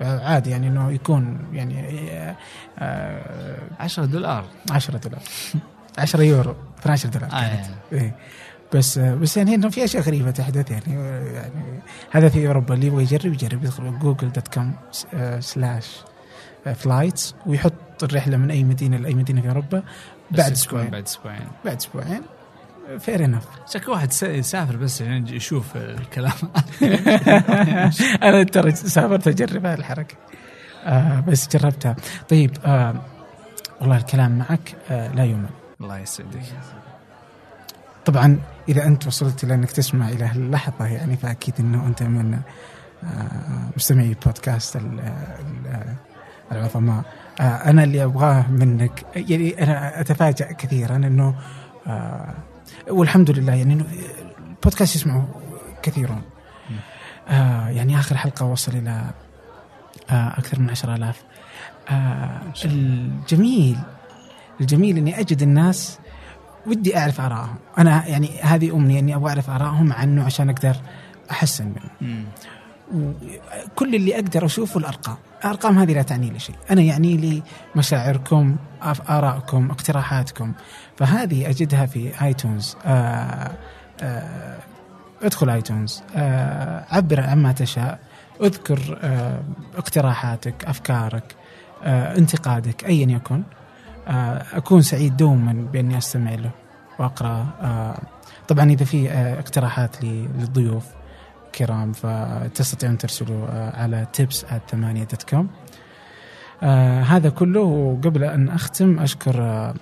[0.00, 1.84] عادي يعني إنه يكون يعني
[2.78, 4.44] آه، 10 دولار.
[4.70, 5.20] 10 دولار.
[5.98, 6.54] 10 يورو.
[6.80, 7.66] 12 دولار آه، كانت.
[7.92, 8.16] إيه.
[8.74, 10.94] بس بس يعني إنه في أشياء غريبة تحدث يعني
[11.34, 11.80] يعني
[12.10, 12.74] هذا في أوروبا.
[12.74, 13.64] اللي يبغى يجرب يجرب.
[13.64, 14.74] يدخل جوجل dot com
[15.40, 15.96] slash
[16.74, 19.82] flights ويحط الرحلة من أي مدينة لأي مدينة في أوروبا.
[20.30, 20.90] بعد أسبوعين.
[20.90, 21.46] بعد أسبوعين.
[21.64, 22.22] بعد أسبوعين.
[22.98, 26.32] fair enough شكل واحد س- يسافر بس عشان يشوف الكلام.
[28.22, 30.14] أنا ترى سافرت أجرب هذه الحركه
[30.84, 31.96] آه بس جربتها.
[32.28, 32.94] طيب آه
[33.80, 35.48] والله الكلام معك آه لا يمل
[35.80, 36.42] الله يسعدك.
[38.04, 42.38] طبعا إذا أنت وصلت إلى إنك تسمع إلى هاللحظة يعني فأكيد إنه أنت من
[43.04, 45.12] آه، مستمعي بودكاست ال-
[46.52, 47.04] العظماء.
[47.40, 49.04] آه، أنا اللي أبغاه منك.
[49.16, 51.34] يعني أنا أتفاجأ كثيرا إنه
[51.86, 52.34] آه،
[52.90, 53.84] والحمد لله يعني
[54.48, 55.28] البودكاست يسمعه
[55.82, 56.22] كثيرون.
[57.28, 59.10] آه، يعني آخر حلقة وصل إلى
[60.10, 61.22] آه، أكثر من عشر آلاف.
[61.90, 63.78] آه، الجميل
[64.60, 65.98] الجميل إني أجد الناس
[66.66, 70.76] ودي أعرف ارائهم أنا يعني هذه أمنية إني أبغى أعرف ارائهم عنه عشان أقدر
[71.30, 72.24] أحسن منه
[72.94, 75.16] وكل اللي أقدر أشوفه الأرقام.
[75.44, 76.54] الأرقام هذه لا تعني لي شيء.
[76.70, 77.42] أنا يعني لي
[77.76, 78.56] مشاعركم
[79.08, 80.52] آرائكم اقتراحاتكم.
[80.96, 83.50] فهذه أجدها في آيتونز آه
[84.02, 84.58] آه
[85.22, 87.98] ادخل آيتونز آه عبر عما تشاء
[88.42, 88.98] اذكر
[89.76, 91.34] اقتراحاتك أفكارك
[91.86, 93.42] انتقادك ايا يكن
[94.52, 96.50] أكون سعيد دوما بأني أستمع له
[96.98, 97.46] واقرا
[98.48, 100.84] طبعا إذا في اقتراحات للضيوف
[101.54, 105.48] كرام فتستطيعون ترسلوا على tips ثمانية كوم
[106.62, 109.74] آه هذا كله وقبل أن أختم أشكر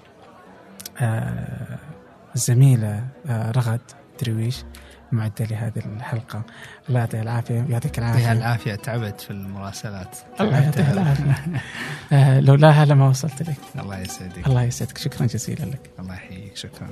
[2.34, 3.80] الزميلة آه، رغد
[4.22, 4.64] درويش
[5.12, 6.42] معدة لهذه الحلقة.
[6.88, 10.16] الله يعطيها العافية يعطيك يعطيها العافية العافيه تعبت في المراسلات.
[10.40, 11.60] الله يعطيها العافية.
[12.12, 13.56] آه، لولاها لما وصلت لك.
[13.78, 14.46] الله يسعدك.
[14.46, 14.98] الله يسعدك.
[14.98, 15.90] شكرا جزيلا لك.
[15.98, 16.56] الله يحييك.
[16.56, 16.88] شكرا.